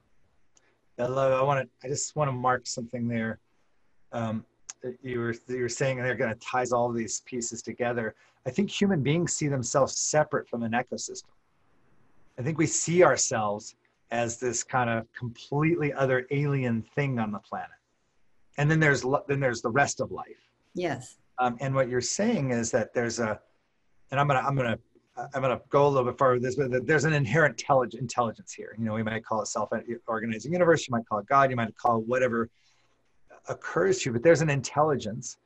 I 0.99 1.05
love. 1.05 1.31
I 1.31 1.43
want 1.43 1.67
to. 1.67 1.87
I 1.87 1.89
just 1.89 2.15
want 2.15 2.27
to 2.27 2.31
mark 2.31 2.65
something 2.65 3.07
there. 3.07 3.39
Um, 4.11 4.45
you 5.01 5.19
were 5.19 5.35
you 5.47 5.61
were 5.61 5.69
saying 5.69 5.97
they're 5.97 6.15
going 6.15 6.33
to 6.33 6.39
ties 6.39 6.71
all 6.71 6.91
these 6.91 7.21
pieces 7.21 7.61
together. 7.61 8.15
I 8.45 8.49
think 8.49 8.69
human 8.69 9.03
beings 9.03 9.33
see 9.33 9.47
themselves 9.47 9.97
separate 9.97 10.47
from 10.47 10.63
an 10.63 10.71
ecosystem. 10.71 11.23
I 12.39 12.43
think 12.43 12.57
we 12.57 12.67
see 12.67 13.03
ourselves 13.03 13.75
as 14.11 14.39
this 14.39 14.63
kind 14.63 14.89
of 14.89 15.05
completely 15.13 15.91
other 15.93 16.25
alien 16.31 16.81
thing 16.95 17.19
on 17.19 17.31
the 17.31 17.39
planet, 17.39 17.69
and 18.57 18.69
then 18.71 18.79
there's 18.79 19.03
then 19.27 19.39
there's 19.39 19.61
the 19.61 19.69
rest 19.69 19.99
of 19.99 20.11
life. 20.11 20.49
Yes. 20.73 21.17
Um, 21.39 21.57
and 21.59 21.75
what 21.75 21.89
you're 21.89 22.01
saying 22.01 22.51
is 22.51 22.71
that 22.71 22.93
there's 22.93 23.19
a, 23.19 23.39
and 24.09 24.19
I'm 24.19 24.27
gonna 24.27 24.39
I'm 24.39 24.55
gonna 24.55 24.79
I'm 25.17 25.41
going 25.41 25.57
to 25.57 25.61
go 25.69 25.87
a 25.87 25.89
little 25.89 26.09
bit 26.09 26.17
farther 26.17 26.35
with 26.35 26.43
this, 26.43 26.55
but 26.55 26.85
there's 26.85 27.05
an 27.05 27.13
inherent 27.13 27.63
intelligence 27.93 28.53
here. 28.53 28.75
You 28.77 28.85
know, 28.85 28.93
we 28.93 29.03
might 29.03 29.25
call 29.25 29.41
it 29.41 29.47
self-organizing 29.47 30.53
universe. 30.53 30.87
You 30.87 30.91
might 30.91 31.07
call 31.07 31.19
it 31.19 31.27
God. 31.27 31.49
You 31.49 31.55
might 31.55 31.75
call 31.75 31.99
it 31.99 32.07
whatever 32.07 32.49
occurs 33.49 33.99
to 33.99 34.09
you, 34.09 34.13
but 34.13 34.23
there's 34.23 34.41
an 34.41 34.49
intelligence. 34.49 35.37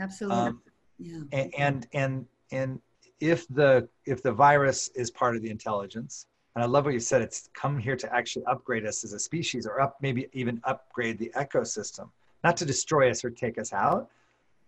Absolutely. 0.00 0.38
Um, 0.38 0.62
yeah. 0.98 1.20
And, 1.32 1.54
and 1.58 1.86
and 1.92 2.26
and 2.52 2.80
if 3.20 3.48
the 3.48 3.88
if 4.04 4.22
the 4.22 4.32
virus 4.32 4.88
is 4.94 5.10
part 5.10 5.36
of 5.36 5.42
the 5.42 5.50
intelligence, 5.50 6.26
and 6.54 6.62
I 6.62 6.66
love 6.66 6.84
what 6.84 6.94
you 6.94 7.00
said, 7.00 7.22
it's 7.22 7.50
come 7.54 7.78
here 7.78 7.96
to 7.96 8.14
actually 8.14 8.44
upgrade 8.46 8.86
us 8.86 9.04
as 9.04 9.12
a 9.12 9.18
species, 9.18 9.66
or 9.66 9.80
up 9.80 9.96
maybe 10.00 10.28
even 10.32 10.60
upgrade 10.64 11.18
the 11.18 11.30
ecosystem, 11.36 12.10
not 12.44 12.56
to 12.58 12.64
destroy 12.64 13.10
us 13.10 13.24
or 13.24 13.30
take 13.30 13.58
us 13.58 13.72
out. 13.72 14.08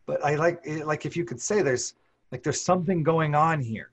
But 0.07 0.25
I 0.25 0.35
like 0.35 0.63
like 0.85 1.07
if 1.07 1.17
you 1.17 1.25
could 1.25 1.41
say 1.41 1.63
there's 1.63 1.95
like 2.33 2.43
there's 2.43 2.61
something 2.61 3.03
going 3.03 3.35
on 3.35 3.61
here 3.61 3.91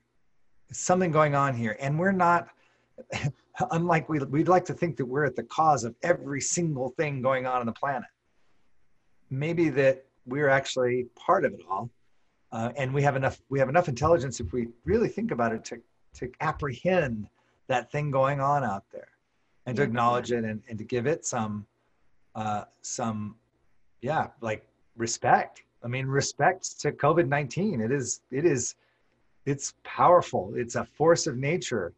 something 0.72 1.10
going 1.10 1.34
on 1.34 1.54
here 1.54 1.76
and 1.80 1.98
we're 1.98 2.12
not 2.12 2.48
unlike 3.70 4.08
we, 4.08 4.18
we'd 4.18 4.48
like 4.48 4.64
to 4.64 4.74
think 4.74 4.96
that 4.96 5.04
we're 5.04 5.24
at 5.24 5.36
the 5.36 5.42
cause 5.44 5.84
of 5.84 5.94
every 6.02 6.40
single 6.40 6.90
thing 6.90 7.22
going 7.22 7.46
on 7.46 7.60
on 7.60 7.66
the 7.66 7.72
planet. 7.72 8.08
Maybe 9.30 9.68
that 9.70 10.04
we're 10.26 10.48
actually 10.48 11.06
part 11.16 11.44
of 11.44 11.52
it 11.52 11.60
all 11.68 11.90
uh, 12.52 12.72
and 12.76 12.92
we 12.92 13.02
have 13.02 13.16
enough 13.16 13.40
we 13.48 13.58
have 13.58 13.68
enough 13.68 13.88
intelligence 13.88 14.40
if 14.40 14.52
we 14.52 14.68
really 14.84 15.08
think 15.08 15.30
about 15.30 15.52
it 15.52 15.64
to 15.64 15.80
to 16.14 16.30
apprehend 16.40 17.28
that 17.68 17.90
thing 17.90 18.10
going 18.10 18.40
on 18.40 18.64
out 18.64 18.84
there 18.92 19.08
and 19.66 19.76
to 19.76 19.82
acknowledge 19.82 20.30
it 20.32 20.44
and, 20.44 20.62
and 20.68 20.78
to 20.78 20.84
give 20.84 21.06
it 21.06 21.26
some 21.26 21.66
uh, 22.34 22.64
some 22.82 23.34
yeah 24.00 24.28
like 24.40 24.66
respect. 24.96 25.62
I 25.82 25.88
mean 25.88 26.06
respect 26.06 26.80
to 26.80 26.92
covid-19 26.92 27.84
it 27.84 27.92
is 27.92 28.20
it 28.30 28.44
is 28.44 28.74
it's 29.46 29.74
powerful. 29.84 30.52
It's 30.56 30.74
a 30.74 30.84
force 30.84 31.26
of 31.26 31.36
nature. 31.36 31.92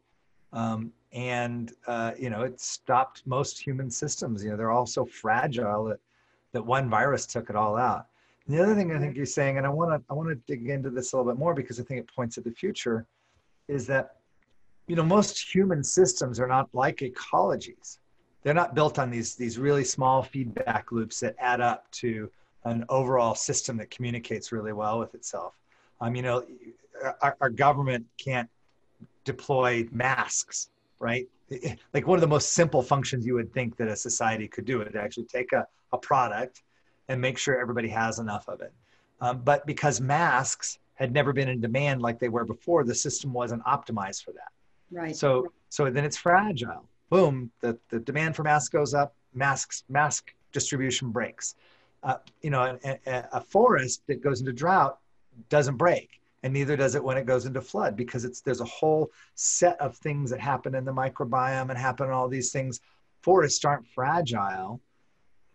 Um, 0.53 0.93
and, 1.11 1.73
uh, 1.87 2.11
you 2.17 2.29
know, 2.29 2.41
it 2.43 2.61
stopped 2.61 3.23
most 3.25 3.59
human 3.59 3.89
systems. 3.89 4.43
You 4.43 4.51
know, 4.51 4.57
they're 4.57 4.71
all 4.71 4.85
so 4.85 5.05
fragile 5.05 5.85
that, 5.85 5.99
that 6.53 6.63
one 6.63 6.89
virus 6.89 7.25
took 7.25 7.49
it 7.49 7.55
all 7.55 7.75
out. 7.75 8.05
And 8.47 8.57
the 8.57 8.63
other 8.63 8.75
thing 8.75 8.91
I 8.95 8.99
think 8.99 9.15
you're 9.15 9.25
saying, 9.25 9.57
and 9.57 9.65
I 9.65 9.69
want 9.69 9.91
to 9.91 10.01
I 10.09 10.15
want 10.15 10.29
to 10.29 10.35
dig 10.35 10.69
into 10.69 10.89
this 10.89 11.13
a 11.13 11.17
little 11.17 11.31
bit 11.31 11.37
more 11.37 11.53
because 11.53 11.79
I 11.79 11.83
think 11.83 11.99
it 11.99 12.09
points 12.15 12.35
to 12.35 12.41
the 12.41 12.51
future, 12.51 13.05
is 13.67 13.85
that 13.87 14.15
you 14.87 14.95
know 14.95 15.03
most 15.03 15.53
human 15.53 15.83
systems 15.83 16.39
are 16.39 16.47
not 16.47 16.67
like 16.73 16.97
ecologies. 16.97 17.99
They're 18.41 18.55
not 18.55 18.73
built 18.73 18.97
on 18.97 19.11
these 19.11 19.35
these 19.35 19.59
really 19.59 19.83
small 19.83 20.23
feedback 20.23 20.91
loops 20.91 21.19
that 21.19 21.35
add 21.37 21.61
up 21.61 21.91
to 21.91 22.31
an 22.63 22.85
overall 22.89 23.35
system 23.35 23.77
that 23.77 23.91
communicates 23.91 24.51
really 24.51 24.73
well 24.73 24.97
with 24.97 25.13
itself. 25.13 25.53
Um, 26.01 26.15
you 26.15 26.23
know, 26.23 26.43
our, 27.21 27.37
our 27.41 27.49
government 27.49 28.05
can't 28.17 28.49
deploy 29.23 29.87
masks, 29.91 30.69
right? 30.99 31.27
Like 31.93 32.07
one 32.07 32.17
of 32.17 32.21
the 32.21 32.27
most 32.27 32.53
simple 32.53 32.81
functions 32.81 33.25
you 33.25 33.33
would 33.33 33.51
think 33.53 33.75
that 33.77 33.87
a 33.87 33.95
society 33.95 34.47
could 34.47 34.65
do 34.65 34.81
is 34.81 34.95
actually 34.95 35.25
take 35.25 35.51
a, 35.51 35.67
a 35.91 35.97
product 35.97 36.61
and 37.07 37.19
make 37.19 37.37
sure 37.37 37.59
everybody 37.59 37.89
has 37.89 38.19
enough 38.19 38.47
of 38.47 38.61
it. 38.61 38.73
Um, 39.21 39.41
but 39.41 39.65
because 39.65 39.99
masks 39.99 40.79
had 40.93 41.11
never 41.11 41.33
been 41.33 41.49
in 41.49 41.59
demand 41.59 42.01
like 42.01 42.19
they 42.19 42.29
were 42.29 42.45
before, 42.45 42.83
the 42.83 42.95
system 42.95 43.33
wasn't 43.33 43.63
optimized 43.65 44.23
for 44.23 44.31
that. 44.31 44.51
Right. 44.91 45.15
So 45.15 45.51
so 45.69 45.89
then 45.89 46.05
it's 46.05 46.17
fragile. 46.17 46.85
Boom, 47.09 47.51
the, 47.61 47.77
the 47.89 47.99
demand 47.99 48.35
for 48.35 48.43
masks 48.43 48.69
goes 48.69 48.93
up, 48.93 49.15
masks 49.33 49.83
mask 49.89 50.33
distribution 50.51 51.11
breaks. 51.11 51.55
Uh, 52.01 52.15
you 52.41 52.49
know, 52.49 52.77
a, 52.85 53.25
a, 53.33 53.41
forest 53.41 54.01
that 54.07 54.23
goes 54.23 54.39
into 54.39 54.53
drought 54.53 54.99
doesn't 55.49 55.75
break, 55.75 56.18
and 56.43 56.53
neither 56.53 56.77
does 56.77 56.95
it 56.95 57.03
when 57.03 57.17
it 57.17 57.25
goes 57.25 57.45
into 57.45 57.61
flood 57.61 57.95
because 57.95 58.23
it's 58.25 58.41
there's 58.41 58.61
a 58.61 58.65
whole 58.65 59.11
set 59.35 59.79
of 59.81 59.95
things 59.97 60.29
that 60.29 60.39
happen 60.39 60.75
in 60.75 60.85
the 60.85 60.93
microbiome 60.93 61.69
and 61.69 61.77
happen 61.77 62.07
in 62.07 62.13
all 62.13 62.27
these 62.27 62.51
things. 62.51 62.81
Forests 63.21 63.65
aren't 63.65 63.87
fragile 63.87 64.79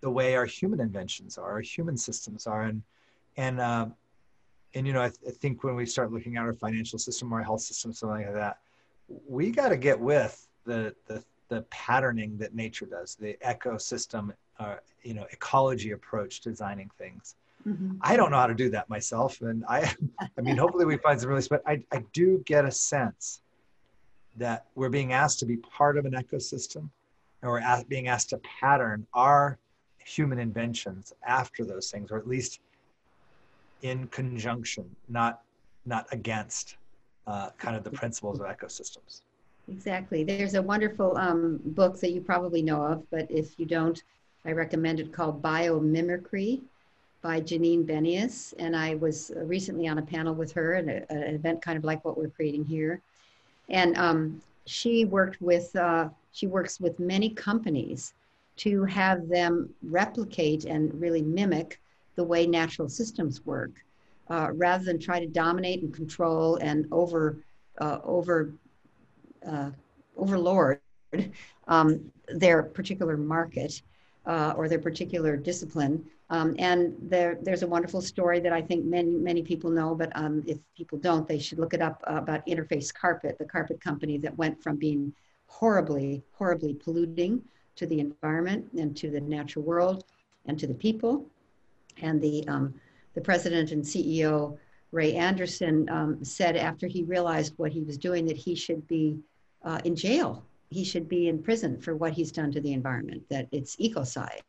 the 0.00 0.10
way 0.10 0.36
our 0.36 0.44
human 0.44 0.80
inventions 0.80 1.38
are, 1.38 1.52
our 1.52 1.60
human 1.60 1.96
systems 1.96 2.46
are, 2.46 2.62
and 2.62 2.82
and 3.36 3.60
uh, 3.60 3.86
and 4.74 4.86
you 4.86 4.92
know, 4.92 5.02
I, 5.02 5.08
th- 5.08 5.20
I 5.26 5.30
think 5.30 5.64
when 5.64 5.76
we 5.76 5.86
start 5.86 6.12
looking 6.12 6.36
at 6.36 6.42
our 6.42 6.52
financial 6.52 6.98
system, 6.98 7.32
or 7.32 7.38
our 7.38 7.44
health 7.44 7.62
system, 7.62 7.92
something 7.92 8.26
like 8.26 8.34
that, 8.34 8.58
we 9.28 9.50
got 9.50 9.68
to 9.68 9.76
get 9.76 9.98
with 9.98 10.46
the 10.64 10.94
the 11.06 11.24
the 11.48 11.62
patterning 11.70 12.36
that 12.38 12.54
nature 12.54 12.86
does, 12.86 13.14
the 13.14 13.36
ecosystem, 13.46 14.32
uh, 14.58 14.76
you 15.02 15.14
know, 15.14 15.26
ecology 15.30 15.92
approach 15.92 16.40
designing 16.40 16.90
things. 16.98 17.36
Mm-hmm. 17.66 17.96
I 18.02 18.16
don't 18.16 18.30
know 18.30 18.36
how 18.36 18.46
to 18.46 18.54
do 18.54 18.70
that 18.70 18.88
myself, 18.90 19.40
and 19.40 19.64
I, 19.68 19.92
I 20.38 20.40
mean, 20.40 20.56
hopefully 20.56 20.84
we 20.84 20.96
find 20.98 21.20
some 21.20 21.30
really, 21.30 21.46
but 21.48 21.62
I, 21.66 21.82
I 21.92 22.04
do 22.12 22.42
get 22.44 22.64
a 22.64 22.70
sense 22.70 23.40
that 24.36 24.66
we're 24.74 24.90
being 24.90 25.12
asked 25.12 25.38
to 25.40 25.46
be 25.46 25.56
part 25.56 25.96
of 25.96 26.04
an 26.04 26.12
ecosystem, 26.12 26.88
and 27.42 27.50
we're 27.50 27.60
asked, 27.60 27.88
being 27.88 28.08
asked 28.08 28.30
to 28.30 28.40
pattern 28.60 29.06
our 29.14 29.58
human 30.04 30.38
inventions 30.38 31.12
after 31.26 31.64
those 31.64 31.90
things, 31.90 32.10
or 32.10 32.18
at 32.18 32.28
least 32.28 32.60
in 33.82 34.06
conjunction, 34.08 34.84
not 35.08 35.40
not 35.86 36.06
against 36.12 36.76
uh, 37.26 37.50
kind 37.58 37.76
of 37.76 37.84
the 37.84 37.90
principles 37.90 38.40
of 38.40 38.46
ecosystems. 38.46 39.20
Exactly. 39.68 40.24
There's 40.24 40.54
a 40.54 40.62
wonderful 40.62 41.16
um, 41.16 41.60
book 41.64 41.98
that 42.00 42.10
you 42.10 42.20
probably 42.20 42.62
know 42.62 42.82
of, 42.82 43.10
but 43.10 43.30
if 43.30 43.58
you 43.58 43.66
don't, 43.66 44.02
I 44.44 44.52
recommend 44.52 45.00
it 45.00 45.12
called 45.12 45.42
Biomimicry 45.42 46.62
by 47.24 47.40
Janine 47.40 47.86
Benyus. 47.86 48.52
And 48.58 48.76
I 48.76 48.96
was 48.96 49.32
recently 49.34 49.88
on 49.88 49.96
a 49.96 50.02
panel 50.02 50.34
with 50.34 50.52
her 50.52 50.74
at 50.74 50.84
an 51.08 51.34
event 51.34 51.62
kind 51.62 51.78
of 51.78 51.82
like 51.82 52.04
what 52.04 52.18
we're 52.18 52.28
creating 52.28 52.66
here. 52.66 53.00
And 53.70 53.96
um, 53.96 54.42
she 54.66 55.06
worked 55.06 55.40
with, 55.40 55.74
uh, 55.74 56.10
she 56.32 56.46
works 56.46 56.78
with 56.78 57.00
many 57.00 57.30
companies 57.30 58.12
to 58.56 58.84
have 58.84 59.26
them 59.26 59.70
replicate 59.82 60.66
and 60.66 60.94
really 61.00 61.22
mimic 61.22 61.80
the 62.14 62.22
way 62.22 62.46
natural 62.46 62.90
systems 62.90 63.44
work, 63.46 63.72
uh, 64.28 64.48
rather 64.52 64.84
than 64.84 64.98
try 64.98 65.18
to 65.18 65.26
dominate 65.26 65.82
and 65.82 65.94
control 65.94 66.56
and 66.56 66.86
over, 66.92 67.38
uh, 67.80 68.00
over 68.04 68.52
uh, 69.48 69.70
overlord 70.18 70.78
um, 71.68 72.12
their 72.28 72.62
particular 72.62 73.16
market 73.16 73.80
uh, 74.26 74.52
or 74.56 74.68
their 74.68 74.78
particular 74.78 75.38
discipline. 75.38 76.04
Um, 76.30 76.54
and 76.58 76.94
there, 77.00 77.38
there's 77.42 77.62
a 77.62 77.66
wonderful 77.66 78.00
story 78.00 78.40
that 78.40 78.52
I 78.52 78.62
think 78.62 78.84
many, 78.84 79.10
many 79.10 79.42
people 79.42 79.70
know, 79.70 79.94
but 79.94 80.10
um, 80.14 80.42
if 80.46 80.58
people 80.76 80.98
don't, 80.98 81.28
they 81.28 81.38
should 81.38 81.58
look 81.58 81.74
it 81.74 81.82
up 81.82 82.02
uh, 82.08 82.16
about 82.16 82.46
Interface 82.46 82.92
Carpet, 82.92 83.38
the 83.38 83.44
carpet 83.44 83.80
company 83.80 84.16
that 84.18 84.36
went 84.38 84.62
from 84.62 84.76
being 84.76 85.12
horribly, 85.46 86.22
horribly 86.32 86.74
polluting 86.74 87.42
to 87.76 87.86
the 87.86 88.00
environment 88.00 88.66
and 88.78 88.96
to 88.96 89.10
the 89.10 89.20
natural 89.20 89.64
world 89.64 90.04
and 90.46 90.58
to 90.58 90.66
the 90.66 90.74
people. 90.74 91.26
And 92.00 92.20
the, 92.20 92.46
um, 92.48 92.74
the 93.14 93.20
president 93.20 93.70
and 93.70 93.84
CEO, 93.84 94.56
Ray 94.92 95.14
Anderson, 95.14 95.88
um, 95.90 96.24
said 96.24 96.56
after 96.56 96.86
he 96.86 97.02
realized 97.02 97.52
what 97.56 97.70
he 97.72 97.82
was 97.82 97.98
doing 97.98 98.24
that 98.26 98.36
he 98.36 98.54
should 98.54 98.86
be 98.88 99.18
uh, 99.62 99.80
in 99.84 99.94
jail. 99.94 100.44
He 100.70 100.84
should 100.84 101.08
be 101.08 101.28
in 101.28 101.42
prison 101.42 101.80
for 101.80 101.94
what 101.94 102.12
he's 102.12 102.32
done 102.32 102.50
to 102.52 102.60
the 102.60 102.72
environment, 102.72 103.22
that 103.28 103.46
it's 103.52 103.76
ecocide. 103.76 104.40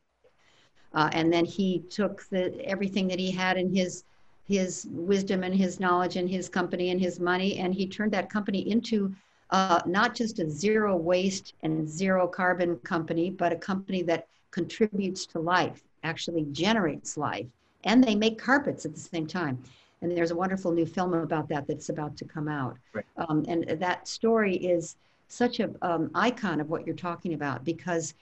Uh, 0.96 1.10
and 1.14 1.32
then 1.32 1.46
he 1.46 1.80
took 1.90 2.28
the, 2.30 2.60
everything 2.66 3.08
that 3.08 3.20
he 3.20 3.30
had 3.30 3.58
in 3.58 3.74
his, 3.74 4.04
his 4.48 4.88
wisdom 4.92 5.44
and 5.44 5.54
his 5.54 5.80
knowledge 5.80 6.16
and 6.16 6.30
his 6.30 6.50
company 6.50 6.90
and 6.90 7.00
his 7.00 7.20
money, 7.20 7.58
and 7.58 7.74
he 7.74 7.86
turned 7.86 8.12
that 8.14 8.30
company 8.30 8.70
into 8.70 9.14
uh, 9.52 9.82
not 9.86 10.16
just 10.16 10.40
a 10.40 10.50
zero 10.50 10.96
waste 10.96 11.54
and 11.62 11.88
zero 11.88 12.28
carbon 12.28 12.78
company, 12.78 13.30
but 13.30 13.52
a 13.52 13.56
company 13.58 14.02
that 14.02 14.28
contributes 14.52 15.26
to 15.26 15.40
life, 15.40 15.84
actually 16.04 16.46
generates 16.52 17.18
life. 17.18 17.46
And 17.84 18.04
they 18.04 18.16
make 18.16 18.40
carpets 18.40 18.86
at 18.86 18.94
the 18.94 19.00
same 19.00 19.28
time 19.28 19.62
and 20.06 20.16
there's 20.16 20.32
a 20.32 20.36
wonderful 20.36 20.72
new 20.72 20.86
film 20.86 21.14
about 21.14 21.50
that 21.50 21.68
that's 21.68 21.90
about 21.90 22.16
to 22.18 22.26
come 22.26 22.48
out. 22.48 22.78
Right. 22.94 23.06
Um, 23.18 23.44
and 23.48 23.64
that 23.80 24.08
story 24.08 24.56
is 24.56 24.98
such 25.28 25.60
an 25.60 25.76
um, 25.82 26.12
icon 26.14 26.62
of 26.62 26.70
what 26.70 26.86
you're 26.86 26.96
talking 26.96 27.34
about 27.34 27.66
because 27.66 28.14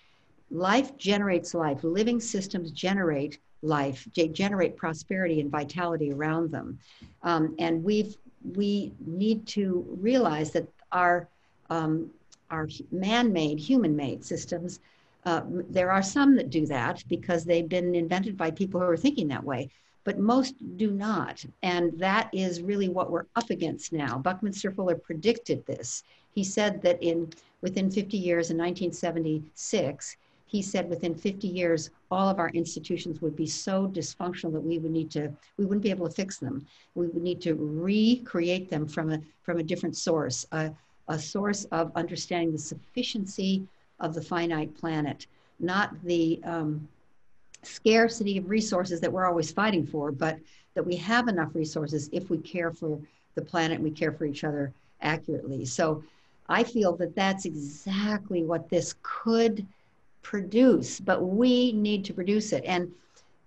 life 0.53 0.95
generates 0.97 1.53
life. 1.53 1.83
Living 1.83 2.19
systems 2.19 2.71
generate 2.71 3.39
life, 3.61 4.07
generate 4.31 4.77
prosperity 4.77 5.41
and 5.41 5.49
vitality 5.49 6.13
around 6.13 6.51
them. 6.51 6.79
Um, 7.23 7.55
and 7.59 7.83
we've 7.83 8.15
we 8.55 8.91
need 9.05 9.47
to 9.47 9.85
realize 9.99 10.51
that 10.51 10.67
our 10.91 11.27
um, 11.69 12.11
our 12.51 12.67
man-made, 12.91 13.59
human-made 13.59 14.23
systems. 14.23 14.79
Uh, 15.25 15.41
there 15.69 15.89
are 15.89 16.03
some 16.03 16.35
that 16.35 16.49
do 16.49 16.65
that 16.65 17.01
because 17.07 17.45
they've 17.45 17.69
been 17.69 17.95
invented 17.95 18.35
by 18.35 18.51
people 18.51 18.79
who 18.79 18.85
are 18.85 18.97
thinking 18.97 19.29
that 19.29 19.43
way 19.43 19.69
but 20.03 20.19
most 20.19 20.55
do 20.77 20.91
not. 20.91 21.43
And 21.61 21.97
that 21.99 22.29
is 22.33 22.61
really 22.61 22.89
what 22.89 23.09
we're 23.09 23.25
up 23.35 23.49
against 23.49 23.93
now. 23.93 24.17
Buckminster 24.17 24.71
Fuller 24.71 24.95
predicted 24.95 25.65
this. 25.65 26.03
He 26.35 26.43
said 26.43 26.81
that 26.81 27.01
in 27.01 27.31
within 27.61 27.89
50 27.89 28.17
years, 28.17 28.51
in 28.51 28.57
1976, 28.57 30.17
he 30.53 30.61
said 30.61 30.87
within 30.87 31.15
50 31.15 31.47
years, 31.47 31.89
all 32.11 32.29
of 32.29 32.37
our 32.37 32.49
institutions 32.49 33.23
would 33.23 33.35
be 33.35 33.47
so 33.47 33.87
dysfunctional 33.87 34.53
that 34.53 34.61
we 34.61 34.77
would 34.77 34.91
need 34.91 35.09
to, 35.09 35.33
we 35.57 35.65
wouldn't 35.65 35.81
be 35.81 35.89
able 35.89 36.07
to 36.07 36.13
fix 36.13 36.37
them. 36.37 36.63
We 36.93 37.07
would 37.07 37.23
need 37.23 37.41
to 37.41 37.55
recreate 37.55 38.69
them 38.69 38.87
from 38.87 39.11
a, 39.11 39.19
from 39.41 39.57
a 39.57 39.63
different 39.63 39.97
source, 39.97 40.45
a, 40.51 40.71
a 41.07 41.17
source 41.17 41.65
of 41.71 41.91
understanding 41.95 42.51
the 42.51 42.59
sufficiency 42.59 43.67
of 43.99 44.13
the 44.13 44.21
finite 44.21 44.75
planet, 44.75 45.25
not 45.59 45.91
the, 46.03 46.39
um, 46.43 46.87
scarcity 47.63 48.37
of 48.37 48.49
resources 48.49 48.99
that 49.01 49.11
we're 49.11 49.25
always 49.25 49.51
fighting 49.51 49.87
for, 49.87 50.11
but 50.11 50.37
that 50.75 50.85
we 50.85 50.95
have 50.97 51.29
enough 51.29 51.55
resources 51.55 52.09
if 52.11 52.29
we 52.29 52.37
care 52.37 52.71
for 52.71 52.99
the 53.33 53.41
planet 53.41 53.75
and 53.75 53.83
we 53.83 53.89
care 53.89 54.11
for 54.11 54.25
each 54.25 54.43
other 54.43 54.71
accurately. 55.01 55.65
So 55.65 56.03
I 56.47 56.63
feel 56.63 56.95
that 56.97 57.15
that's 57.15 57.45
exactly 57.45 58.43
what 58.43 58.69
this 58.69 58.95
could 59.01 59.65
produce, 60.23 60.99
but 60.99 61.21
we 61.21 61.73
need 61.73 62.03
to 62.05 62.13
produce 62.13 62.53
it. 62.53 62.63
And 62.65 62.91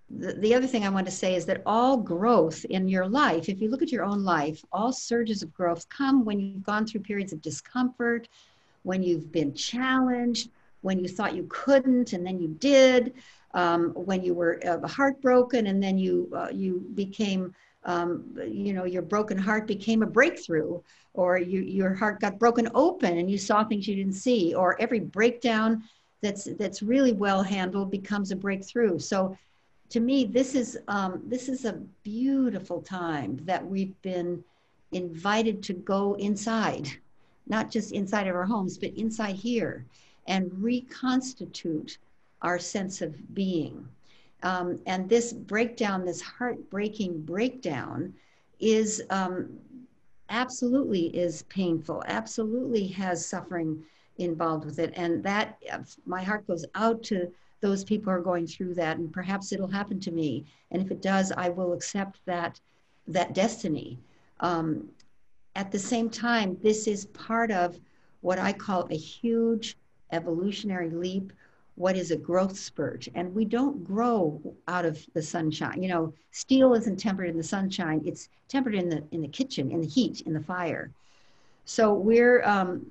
the, 0.09 0.33
the 0.33 0.55
other 0.55 0.67
thing 0.67 0.85
I 0.85 0.89
want 0.89 1.05
to 1.07 1.11
say 1.11 1.35
is 1.35 1.45
that 1.47 1.61
all 1.65 1.97
growth 1.97 2.63
in 2.65 2.87
your 2.87 3.07
life, 3.07 3.49
if 3.49 3.59
you 3.59 3.69
look 3.69 3.81
at 3.81 3.91
your 3.91 4.05
own 4.05 4.23
life, 4.23 4.63
all 4.71 4.93
surges 4.93 5.43
of 5.43 5.53
growth 5.53 5.89
come 5.89 6.23
when 6.23 6.39
you've 6.39 6.63
gone 6.63 6.85
through 6.85 7.01
periods 7.01 7.33
of 7.33 7.41
discomfort, 7.41 8.29
when 8.83 9.03
you've 9.03 9.31
been 9.31 9.53
challenged, 9.53 10.49
when 10.81 10.99
you 10.99 11.09
thought 11.09 11.35
you 11.35 11.45
couldn't 11.49 12.13
and 12.13 12.25
then 12.25 12.39
you 12.39 12.47
did, 12.59 13.13
um, 13.53 13.89
when 13.95 14.23
you 14.23 14.33
were 14.33 14.61
uh, 14.65 14.87
heartbroken 14.87 15.67
and 15.67 15.81
then 15.81 15.97
you 15.97 16.29
uh, 16.35 16.49
you 16.51 16.85
became 16.93 17.53
um, 17.85 18.37
you 18.47 18.73
know 18.73 18.85
your 18.85 19.01
broken 19.01 19.37
heart 19.37 19.67
became 19.67 20.03
a 20.03 20.07
breakthrough 20.07 20.79
or 21.13 21.37
you, 21.39 21.61
your 21.61 21.93
heart 21.93 22.19
got 22.19 22.37
broken 22.37 22.69
open 22.75 23.17
and 23.17 23.31
you 23.31 23.37
saw 23.37 23.63
things 23.63 23.87
you 23.87 23.95
didn't 23.95 24.13
see 24.13 24.53
or 24.53 24.79
every 24.79 24.99
breakdown 24.99 25.83
that's 26.21 26.45
that's 26.57 26.81
really 26.81 27.13
well 27.13 27.43
handled 27.43 27.91
becomes 27.91 28.31
a 28.31 28.35
breakthrough 28.35 28.97
so 28.99 29.37
to 29.89 29.99
me 29.99 30.25
this 30.25 30.55
is 30.55 30.77
um, 30.87 31.21
this 31.25 31.47
is 31.47 31.65
a 31.65 31.81
beautiful 32.03 32.81
time 32.81 33.39
that 33.43 33.65
we've 33.65 33.99
been 34.01 34.43
invited 34.91 35.61
to 35.63 35.73
go 35.73 36.15
inside 36.15 36.89
not 37.47 37.69
just 37.69 37.91
inside 37.91 38.27
of 38.27 38.35
our 38.35 38.45
homes 38.45 38.77
but 38.77 38.93
inside 38.93 39.35
here 39.35 39.85
and 40.27 40.51
reconstitute 40.61 41.97
our 42.41 42.59
sense 42.59 43.01
of 43.01 43.33
being. 43.33 43.87
Um, 44.43 44.79
and 44.85 45.09
this 45.09 45.33
breakdown, 45.33 46.05
this 46.05 46.21
heartbreaking 46.21 47.21
breakdown, 47.21 48.13
is 48.59 49.01
um, 49.09 49.57
absolutely 50.29 51.07
is 51.15 51.43
painful. 51.43 52.03
Absolutely 52.07 52.87
has 52.87 53.25
suffering 53.25 53.83
involved 54.17 54.65
with 54.65 54.79
it, 54.79 54.93
and 54.95 55.23
that 55.23 55.61
my 56.05 56.23
heart 56.23 56.47
goes 56.47 56.65
out 56.75 57.03
to 57.03 57.31
those 57.61 57.83
people 57.83 58.11
who 58.11 58.19
are 58.19 58.21
going 58.21 58.45
through 58.45 58.75
that, 58.75 58.97
and 58.97 59.11
perhaps 59.11 59.51
it'll 59.51 59.67
happen 59.67 59.99
to 59.99 60.11
me. 60.11 60.45
And 60.71 60.81
if 60.81 60.91
it 60.91 61.01
does, 61.01 61.31
I 61.31 61.49
will 61.49 61.73
accept 61.73 62.19
that 62.25 62.59
that 63.07 63.33
destiny. 63.33 63.99
Um, 64.41 64.89
at 65.55 65.71
the 65.71 65.79
same 65.79 66.09
time, 66.09 66.57
this 66.61 66.87
is 66.87 67.05
part 67.07 67.51
of 67.51 67.79
what 68.21 68.37
I 68.37 68.53
call 68.53 68.87
a 68.91 68.97
huge 68.97 69.77
evolutionary 70.11 70.89
leap 70.89 71.31
what 71.77 71.95
is 71.95 72.09
a 72.09 72.17
growth 72.17 72.57
spurt. 72.57 73.07
And 73.13 73.33
we 73.33 73.45
don't 73.45 73.83
grow 73.83 74.41
out 74.67 74.83
of 74.83 74.99
the 75.13 75.21
sunshine. 75.21 75.81
You 75.81 75.89
know 75.89 76.13
steel 76.31 76.73
isn't 76.73 76.97
tempered 76.97 77.29
in 77.29 77.37
the 77.37 77.43
sunshine. 77.43 78.01
It's 78.03 78.29
tempered 78.49 78.75
in 78.75 78.89
the 78.89 79.03
in 79.11 79.21
the 79.21 79.27
kitchen 79.27 79.71
in 79.71 79.81
the 79.81 79.87
heat 79.87 80.21
in 80.21 80.33
the 80.33 80.41
fire. 80.41 80.91
So 81.65 81.93
we're 81.93 82.43
um, 82.43 82.87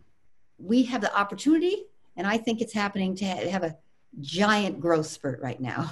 we 0.59 0.83
have 0.83 1.01
the 1.01 1.17
opportunity 1.17 1.85
and 2.17 2.27
i 2.27 2.37
think 2.37 2.61
it's 2.61 2.73
happening 2.73 3.15
to 3.15 3.25
have 3.25 3.63
a 3.63 3.77
giant 4.21 4.81
growth 4.81 5.07
spurt 5.07 5.41
right 5.41 5.61
now 5.61 5.91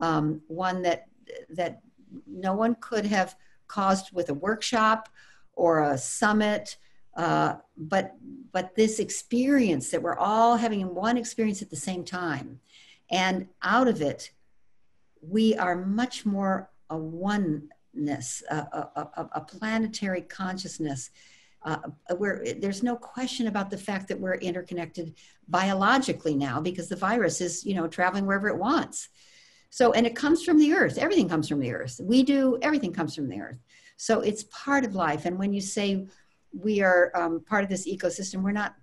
um, 0.00 0.40
one 0.48 0.82
that 0.82 1.06
that 1.50 1.80
no 2.26 2.54
one 2.54 2.76
could 2.80 3.04
have 3.04 3.34
caused 3.66 4.12
with 4.12 4.28
a 4.28 4.34
workshop 4.34 5.08
or 5.54 5.82
a 5.82 5.98
summit 5.98 6.76
uh, 7.16 7.54
but 7.78 8.14
but 8.52 8.74
this 8.76 8.98
experience 8.98 9.90
that 9.90 10.02
we're 10.02 10.18
all 10.18 10.56
having 10.56 10.80
in 10.80 10.94
one 10.94 11.16
experience 11.16 11.62
at 11.62 11.70
the 11.70 11.76
same 11.76 12.04
time, 12.04 12.60
and 13.10 13.48
out 13.62 13.88
of 13.88 14.02
it, 14.02 14.30
we 15.22 15.56
are 15.56 15.76
much 15.76 16.26
more 16.26 16.70
a 16.90 16.96
oneness, 16.96 18.42
a, 18.50 18.54
a, 18.54 19.28
a 19.34 19.40
planetary 19.40 20.20
consciousness. 20.20 21.10
Uh, 21.66 21.78
where 22.16 22.44
there's 22.60 22.84
no 22.84 22.94
question 22.94 23.48
about 23.48 23.70
the 23.70 23.76
fact 23.76 24.06
that 24.06 24.20
we're 24.20 24.36
interconnected 24.36 25.16
biologically 25.48 26.36
now 26.36 26.60
because 26.60 26.88
the 26.88 26.94
virus 26.94 27.40
is 27.40 27.66
you 27.66 27.74
know 27.74 27.88
traveling 27.88 28.24
wherever 28.24 28.48
it 28.48 28.56
wants 28.56 29.08
so 29.70 29.92
and 29.92 30.06
it 30.06 30.14
comes 30.14 30.44
from 30.44 30.58
the 30.58 30.72
earth 30.72 30.96
everything 30.96 31.28
comes 31.28 31.48
from 31.48 31.58
the 31.58 31.72
earth 31.72 32.00
we 32.04 32.22
do 32.22 32.56
everything 32.62 32.92
comes 32.92 33.16
from 33.16 33.28
the 33.28 33.40
earth 33.40 33.58
so 33.96 34.20
it's 34.20 34.44
part 34.44 34.84
of 34.84 34.94
life 34.94 35.26
and 35.26 35.36
when 35.36 35.52
you 35.52 35.60
say 35.60 36.06
we 36.52 36.80
are 36.82 37.10
um, 37.14 37.40
part 37.40 37.64
of 37.64 37.70
this 37.70 37.88
ecosystem. 37.88 38.42
We're 38.42 38.52
not 38.52 38.74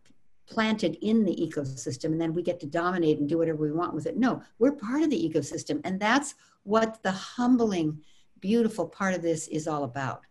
planted 0.48 0.98
in 1.02 1.24
the 1.24 1.36
ecosystem 1.36 2.06
and 2.06 2.22
then 2.22 2.34
we 2.34 2.44
get 2.44 2.60
to 2.60 2.68
dominate 2.68 3.20
and 3.20 3.30
do 3.30 3.38
whatever 3.38 3.60
we 3.60 3.72
want 3.72 3.94
with 3.94 4.06
it. 4.06 4.18
No, 4.18 4.42
we're 4.60 4.74
part 4.74 5.02
of 5.02 5.10
the 5.10 5.30
ecosystem. 5.30 5.82
And 5.84 6.00
that's 6.00 6.36
what 6.64 7.02
the 7.02 7.12
humbling, 7.12 8.02
beautiful 8.40 8.88
part 8.88 9.14
of 9.14 9.22
this 9.22 9.48
is 9.48 9.68
all 9.68 9.86
about. 9.86 10.22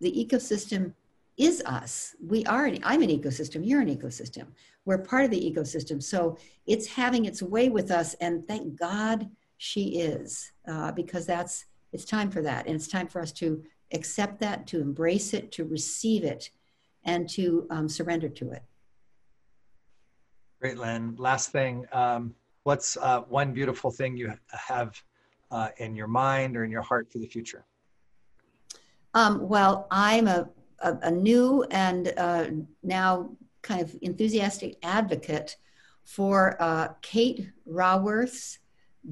The 0.00 0.12
ecosystem 0.12 0.92
is 1.36 1.62
us. 1.66 2.14
We 2.24 2.44
are, 2.46 2.66
an, 2.66 2.78
I'm 2.82 3.02
an 3.02 3.10
ecosystem, 3.10 3.60
you're 3.64 3.80
an 3.80 3.94
ecosystem. 3.94 4.46
We're 4.84 4.98
part 4.98 5.24
of 5.24 5.30
the 5.30 5.40
ecosystem. 5.40 6.02
So 6.02 6.38
it's 6.66 6.86
having 6.86 7.24
its 7.24 7.42
way 7.42 7.68
with 7.68 7.90
us. 7.90 8.14
And 8.14 8.46
thank 8.46 8.78
God 8.78 9.28
she 9.58 9.98
is, 9.98 10.52
uh, 10.68 10.92
because 10.92 11.26
that's, 11.26 11.66
it's 11.92 12.04
time 12.04 12.30
for 12.30 12.42
that. 12.42 12.66
And 12.66 12.74
it's 12.74 12.88
time 12.88 13.08
for 13.08 13.20
us 13.20 13.32
to 13.32 13.62
accept 13.92 14.40
that, 14.40 14.66
to 14.68 14.80
embrace 14.80 15.34
it, 15.34 15.52
to 15.52 15.64
receive 15.64 16.24
it, 16.24 16.50
and 17.04 17.28
to 17.30 17.66
um, 17.70 17.88
surrender 17.88 18.28
to 18.28 18.50
it. 18.52 18.62
Great, 20.60 20.78
Lynne. 20.78 21.14
Last 21.18 21.52
thing, 21.52 21.86
um, 21.92 22.34
what's 22.62 22.96
uh, 22.96 23.20
one 23.22 23.52
beautiful 23.52 23.90
thing 23.90 24.16
you 24.16 24.32
have 24.50 25.00
uh, 25.50 25.68
in 25.78 25.94
your 25.94 26.08
mind 26.08 26.56
or 26.56 26.64
in 26.64 26.70
your 26.70 26.82
heart 26.82 27.10
for 27.12 27.18
the 27.18 27.26
future? 27.26 27.64
Um, 29.14 29.48
well, 29.48 29.86
I'm 29.90 30.28
a, 30.28 30.48
a, 30.80 30.96
a 31.02 31.10
new 31.10 31.64
and 31.70 32.12
uh, 32.16 32.46
now 32.82 33.30
kind 33.62 33.80
of 33.80 33.94
enthusiastic 34.02 34.76
advocate 34.82 35.56
for 36.04 36.56
uh, 36.60 36.88
Kate 37.02 37.50
Raworth's 37.68 38.58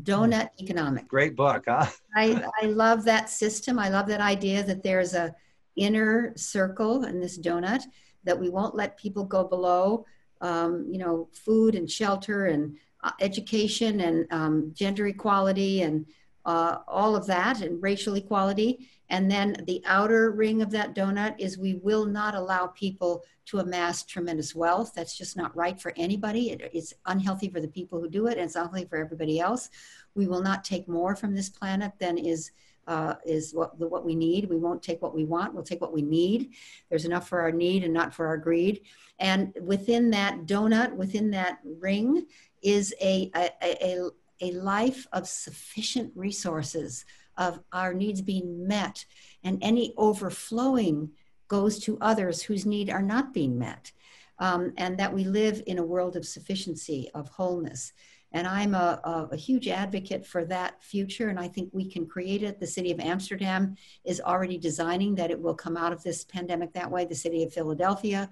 Donut 0.03 0.49
Economics. 0.61 1.07
Great 1.09 1.37
book, 1.37 1.65
huh? 1.67 1.87
I, 2.17 2.45
I 2.63 2.67
love 2.67 3.05
that 3.05 3.29
system. 3.31 3.79
I 3.79 3.89
love 3.89 4.07
that 4.09 4.21
idea 4.21 4.63
that 4.63 4.83
there's 4.83 5.15
a 5.15 5.35
inner 5.77 6.33
circle 6.37 7.05
in 7.05 7.21
this 7.21 7.39
donut 7.39 7.83
that 8.25 8.39
we 8.39 8.49
won't 8.49 8.75
let 8.75 8.97
people 8.97 9.25
go 9.25 9.45
below 9.45 10.07
um, 10.41 10.87
you 10.91 10.99
know 10.99 11.29
food 11.33 11.75
and 11.75 11.91
shelter 11.91 12.47
and 12.47 12.77
uh, 13.03 13.11
education 13.21 14.01
and 14.01 14.27
um, 14.31 14.71
gender 14.75 15.07
equality 15.07 15.83
and 15.83 16.07
uh, 16.45 16.79
all 16.87 17.17
of 17.17 17.27
that 17.27 17.63
and 17.63 17.83
racial 17.83 18.15
equality 18.15 18.89
and 19.15 19.31
then 19.31 19.57
the 19.69 19.81
outer 19.87 20.33
ring 20.33 20.61
of 20.61 20.73
that 20.73 20.93
donut 20.93 21.37
is 21.39 21.57
we 21.57 21.75
will 21.75 22.05
not 22.05 22.35
allow 22.35 22.67
people 22.67 23.25
to 23.47 23.61
amass 23.61 24.03
tremendous 24.03 24.57
wealth 24.57 24.93
that's 24.93 25.17
just 25.17 25.37
not 25.37 25.57
right 25.57 25.81
for 25.81 25.93
anybody 25.97 26.51
it, 26.51 26.69
it's 26.73 26.93
unhealthy 27.07 27.49
for 27.49 27.61
the 27.61 27.69
people 27.69 28.01
who 28.01 28.09
do 28.09 28.27
it 28.27 28.33
and 28.33 28.47
it's 28.47 28.57
unhealthy 28.57 28.85
for 28.85 28.99
everybody 28.99 29.39
else 29.39 29.71
we 30.17 30.27
will 30.27 30.43
not 30.43 30.65
take 30.65 30.89
more 30.89 31.15
from 31.15 31.33
this 31.33 31.49
planet 31.49 31.93
than 32.01 32.19
is 32.19 32.51
uh, 32.87 33.15
is 33.25 33.55
what, 33.55 33.79
what 33.79 34.05
we 34.05 34.15
need. 34.15 34.51
We 34.51 34.59
won't 34.59 34.83
take 34.83 35.01
what 35.01 35.15
we 35.15 35.25
want, 35.25 35.55
we'll 35.55 35.63
take 35.63 35.81
what 35.81 35.95
we 35.95 36.03
need. 36.03 36.51
There's 36.91 37.07
enough 37.07 37.27
for 37.27 37.41
our 37.41 37.51
need 37.51 37.83
and 37.83 37.95
not 37.95 38.13
for 38.13 38.27
our 38.27 38.37
greed. 38.37 38.83
And 39.19 39.55
within 39.63 40.11
that 40.11 40.45
donut, 40.45 40.93
within 40.95 41.31
that 41.31 41.61
ring, 41.65 42.27
is 42.61 42.95
a, 43.01 43.31
a, 43.35 43.51
a, 43.63 44.11
a 44.43 44.53
life 44.53 45.07
of 45.15 45.27
sufficient 45.27 46.13
resources, 46.15 47.07
of 47.37 47.61
our 47.73 47.95
needs 47.95 48.23
being 48.23 48.67
met, 48.67 49.05
and 49.43 49.59
any 49.63 49.95
overflowing 49.97 51.11
goes 51.49 51.79
to 51.81 51.99
others 52.01 52.43
whose 52.43 52.67
need 52.67 52.91
are 52.91 53.03
not 53.03 53.35
being 53.35 53.59
met. 53.59 53.93
Um, 54.41 54.73
and 54.79 54.99
that 54.99 55.15
we 55.15 55.23
live 55.23 55.63
in 55.69 55.79
a 55.79 55.85
world 55.85 56.17
of 56.17 56.27
sufficiency, 56.27 57.09
of 57.15 57.29
wholeness. 57.29 57.93
And 58.33 58.49
I'm 58.49 58.75
a, 58.75 59.01
a, 59.05 59.29
a, 59.31 59.37
huge 59.37 59.69
advocate 59.69 60.27
for 60.27 60.45
that 60.47 60.83
future, 60.83 61.29
and 61.29 61.39
I 61.39 61.47
think 61.47 61.71
we 61.73 61.89
can 61.89 62.05
create 62.05 62.43
it. 62.43 62.59
The 62.59 62.67
city 62.67 62.91
of 62.91 62.99
Amsterdam 62.99 63.77
is 64.05 64.21
already 64.21 64.59
designing 64.59 65.15
that 65.15 65.31
it 65.31 65.41
will 65.41 65.55
come 65.55 65.77
out 65.77 65.93
of 65.93 66.03
this 66.03 66.25
pandemic 66.25 66.73
that 66.73 66.91
way, 66.91 67.05
the 67.05 67.15
city 67.15 67.45
of 67.45 67.53
Philadelphia. 67.53 68.29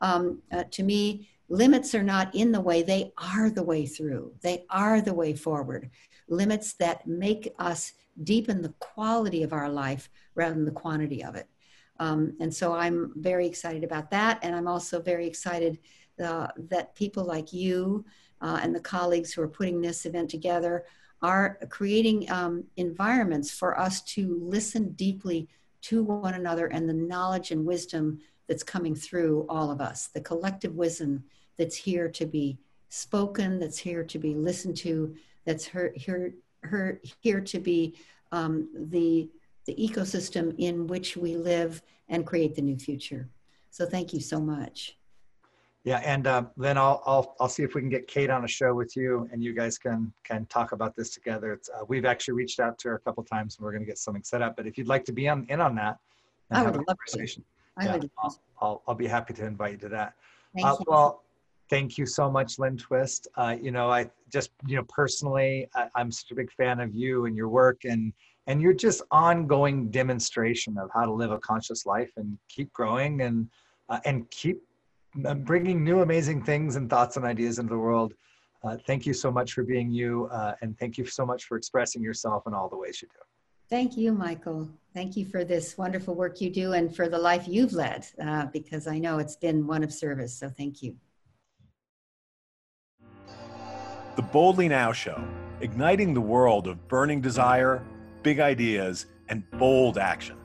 Um, 0.00 0.42
uh, 0.50 0.64
to 0.72 0.82
me, 0.82 1.28
limits 1.48 1.94
are 1.94 2.02
not 2.02 2.34
in 2.34 2.50
the 2.50 2.60
way, 2.60 2.82
they 2.82 3.12
are 3.16 3.48
the 3.48 3.62
way 3.62 3.86
through, 3.86 4.32
they 4.42 4.64
are 4.70 5.00
the 5.00 5.14
way 5.14 5.34
forward. 5.34 5.88
Limits 6.28 6.72
that 6.74 7.06
make 7.06 7.54
us 7.60 7.92
deepen 8.22 8.62
the 8.62 8.74
quality 8.78 9.42
of 9.42 9.52
our 9.52 9.68
life 9.68 10.08
rather 10.34 10.54
than 10.54 10.64
the 10.64 10.70
quantity 10.70 11.24
of 11.24 11.34
it. 11.34 11.48
Um, 12.00 12.36
and 12.40 12.52
so 12.52 12.74
I'm 12.74 13.12
very 13.16 13.46
excited 13.46 13.84
about 13.84 14.10
that. 14.10 14.38
And 14.42 14.54
I'm 14.54 14.68
also 14.68 15.00
very 15.00 15.26
excited 15.26 15.78
uh, 16.22 16.48
that 16.70 16.94
people 16.94 17.24
like 17.24 17.52
you, 17.52 18.04
uh, 18.40 18.60
and 18.62 18.74
the 18.74 18.80
colleagues 18.80 19.32
who 19.32 19.42
are 19.42 19.48
putting 19.48 19.80
this 19.80 20.06
event 20.06 20.30
together 20.30 20.84
are 21.22 21.58
creating 21.70 22.30
um, 22.30 22.64
environments 22.76 23.50
for 23.50 23.78
us 23.78 24.02
to 24.02 24.38
listen 24.42 24.90
deeply 24.92 25.48
to 25.80 26.02
one 26.02 26.34
another 26.34 26.66
and 26.66 26.88
the 26.88 26.94
knowledge 26.94 27.50
and 27.50 27.64
wisdom 27.64 28.20
that's 28.46 28.62
coming 28.62 28.94
through 28.94 29.46
all 29.48 29.70
of 29.70 29.80
us, 29.80 30.08
the 30.08 30.20
collective 30.20 30.74
wisdom 30.74 31.24
that's 31.56 31.76
here 31.76 32.08
to 32.08 32.26
be 32.26 32.58
spoken, 32.90 33.58
that's 33.58 33.78
here 33.78 34.04
to 34.04 34.18
be 34.18 34.34
listened 34.34 34.76
to, 34.76 35.14
that's 35.44 35.66
her, 35.66 35.92
here, 35.96 36.34
her, 36.64 37.00
here 37.20 37.40
to 37.40 37.58
be 37.58 37.94
um, 38.32 38.68
the, 38.74 39.28
the 39.66 39.74
ecosystem 39.74 40.54
in 40.58 40.86
which 40.86 41.16
we 41.16 41.36
live 41.36 41.82
and 42.08 42.26
create 42.26 42.54
the 42.54 42.62
new 42.62 42.76
future. 42.76 43.28
So 43.70 43.86
thank 43.86 44.12
you 44.12 44.20
so 44.20 44.40
much. 44.40 44.96
Yeah, 45.84 45.98
and 45.98 46.26
uh, 46.26 46.44
then 46.56 46.78
I'll, 46.78 47.02
I'll 47.04 47.36
I'll 47.38 47.48
see 47.48 47.62
if 47.62 47.74
we 47.74 47.82
can 47.82 47.90
get 47.90 48.06
Kate 48.06 48.30
on 48.30 48.42
a 48.44 48.48
show 48.48 48.72
with 48.72 48.96
you, 48.96 49.28
and 49.30 49.44
you 49.44 49.52
guys 49.52 49.76
can 49.76 50.10
can 50.24 50.46
talk 50.46 50.72
about 50.72 50.96
this 50.96 51.10
together. 51.10 51.60
Uh, 51.74 51.84
we've 51.86 52.06
actually 52.06 52.34
reached 52.34 52.58
out 52.58 52.78
to 52.78 52.88
her 52.88 52.94
a 52.94 53.00
couple 53.00 53.22
times, 53.22 53.56
and 53.56 53.64
we're 53.64 53.72
going 53.72 53.82
to 53.82 53.86
get 53.86 53.98
something 53.98 54.22
set 54.22 54.40
up. 54.40 54.56
But 54.56 54.66
if 54.66 54.78
you'd 54.78 54.88
like 54.88 55.04
to 55.04 55.12
be 55.12 55.28
on 55.28 55.44
in 55.50 55.60
on 55.60 55.74
that, 55.74 55.98
I 56.50 56.62
would 56.62 56.76
love 56.76 56.86
conversation. 56.86 57.42
to. 57.42 57.82
I 57.82 57.84
yeah, 57.84 57.96
would. 57.96 58.10
I'll, 58.18 58.40
I'll, 58.62 58.82
I'll 58.88 58.94
be 58.94 59.06
happy 59.06 59.34
to 59.34 59.44
invite 59.44 59.72
you 59.72 59.78
to 59.78 59.88
that. 59.90 60.14
Thank 60.54 60.66
uh, 60.66 60.76
you. 60.78 60.84
Well, 60.88 61.23
thank 61.70 61.98
you 61.98 62.06
so 62.06 62.30
much, 62.30 62.58
Lynne 62.58 62.76
Twist. 62.76 63.28
Uh, 63.36 63.56
you 63.60 63.70
know, 63.70 63.90
I 63.90 64.10
just 64.30 64.50
you 64.66 64.76
know 64.76 64.84
personally, 64.88 65.68
I, 65.74 65.88
I'm 65.94 66.10
such 66.10 66.30
a 66.30 66.34
big 66.34 66.52
fan 66.52 66.80
of 66.80 66.94
you 66.94 67.26
and 67.26 67.36
your 67.36 67.48
work, 67.48 67.84
and 67.84 68.12
and 68.46 68.60
you're 68.60 68.74
just 68.74 69.02
ongoing 69.10 69.90
demonstration 69.90 70.78
of 70.78 70.90
how 70.92 71.04
to 71.04 71.12
live 71.12 71.30
a 71.30 71.38
conscious 71.38 71.86
life 71.86 72.12
and 72.16 72.38
keep 72.48 72.72
growing 72.72 73.22
and 73.22 73.48
uh, 73.88 74.00
and 74.04 74.30
keep 74.30 74.62
bringing 75.44 75.84
new 75.84 76.00
amazing 76.00 76.42
things 76.42 76.76
and 76.76 76.90
thoughts 76.90 77.16
and 77.16 77.24
ideas 77.24 77.58
into 77.58 77.70
the 77.70 77.78
world. 77.78 78.14
Uh, 78.64 78.76
thank 78.86 79.04
you 79.04 79.12
so 79.12 79.30
much 79.30 79.52
for 79.52 79.62
being 79.62 79.90
you, 79.90 80.26
uh, 80.32 80.54
and 80.62 80.78
thank 80.78 80.96
you 80.96 81.04
so 81.04 81.26
much 81.26 81.44
for 81.44 81.56
expressing 81.56 82.02
yourself 82.02 82.44
in 82.46 82.54
all 82.54 82.68
the 82.68 82.76
ways 82.76 83.00
you 83.02 83.08
do. 83.08 83.20
Thank 83.70 83.96
you, 83.96 84.12
Michael. 84.12 84.68
Thank 84.92 85.16
you 85.16 85.24
for 85.24 85.44
this 85.44 85.76
wonderful 85.76 86.14
work 86.14 86.40
you 86.40 86.50
do 86.50 86.72
and 86.72 86.94
for 86.94 87.08
the 87.08 87.18
life 87.18 87.46
you've 87.46 87.72
led, 87.72 88.06
uh, 88.22 88.46
because 88.46 88.86
I 88.86 88.98
know 88.98 89.18
it's 89.18 89.36
been 89.36 89.66
one 89.66 89.82
of 89.82 89.92
service. 89.92 90.34
So 90.34 90.48
thank 90.48 90.82
you. 90.82 90.96
The 94.16 94.22
Boldly 94.22 94.68
Now 94.68 94.92
Show, 94.92 95.20
igniting 95.60 96.14
the 96.14 96.20
world 96.20 96.68
of 96.68 96.86
burning 96.86 97.20
desire, 97.20 97.82
big 98.22 98.38
ideas, 98.38 99.06
and 99.28 99.42
bold 99.52 99.98
action. 99.98 100.36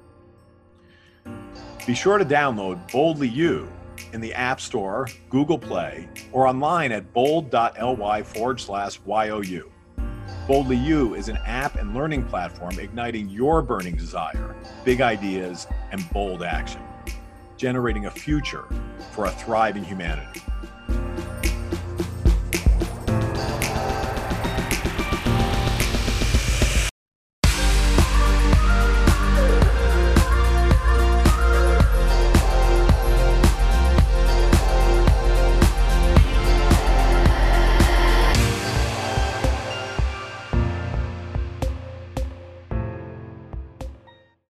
Be 1.85 1.93
sure 1.93 2.17
to 2.17 2.25
download 2.25 2.91
Boldly 2.91 3.27
You 3.27 3.71
in 4.11 4.21
the 4.21 4.33
App 4.33 4.59
Store, 4.59 5.07
Google 5.29 5.59
Play, 5.59 6.09
or 6.31 6.47
online 6.47 6.91
at 6.91 7.13
bold.ly 7.13 8.23
forward 8.23 8.59
slash 8.59 8.99
YOU. 9.05 9.71
Boldly 10.47 10.77
You 10.77 11.13
is 11.13 11.29
an 11.29 11.37
app 11.45 11.75
and 11.75 11.93
learning 11.93 12.23
platform 12.23 12.79
igniting 12.79 13.29
your 13.29 13.61
burning 13.61 13.95
desire, 13.95 14.55
big 14.83 14.99
ideas, 14.99 15.67
and 15.91 16.09
bold 16.09 16.41
action. 16.41 16.81
generating 17.59 18.05
a 18.05 18.11
future 18.11 18.65
for 19.11 19.25
a 19.25 19.31
thriving 19.31 19.83
humanity. 19.83 20.41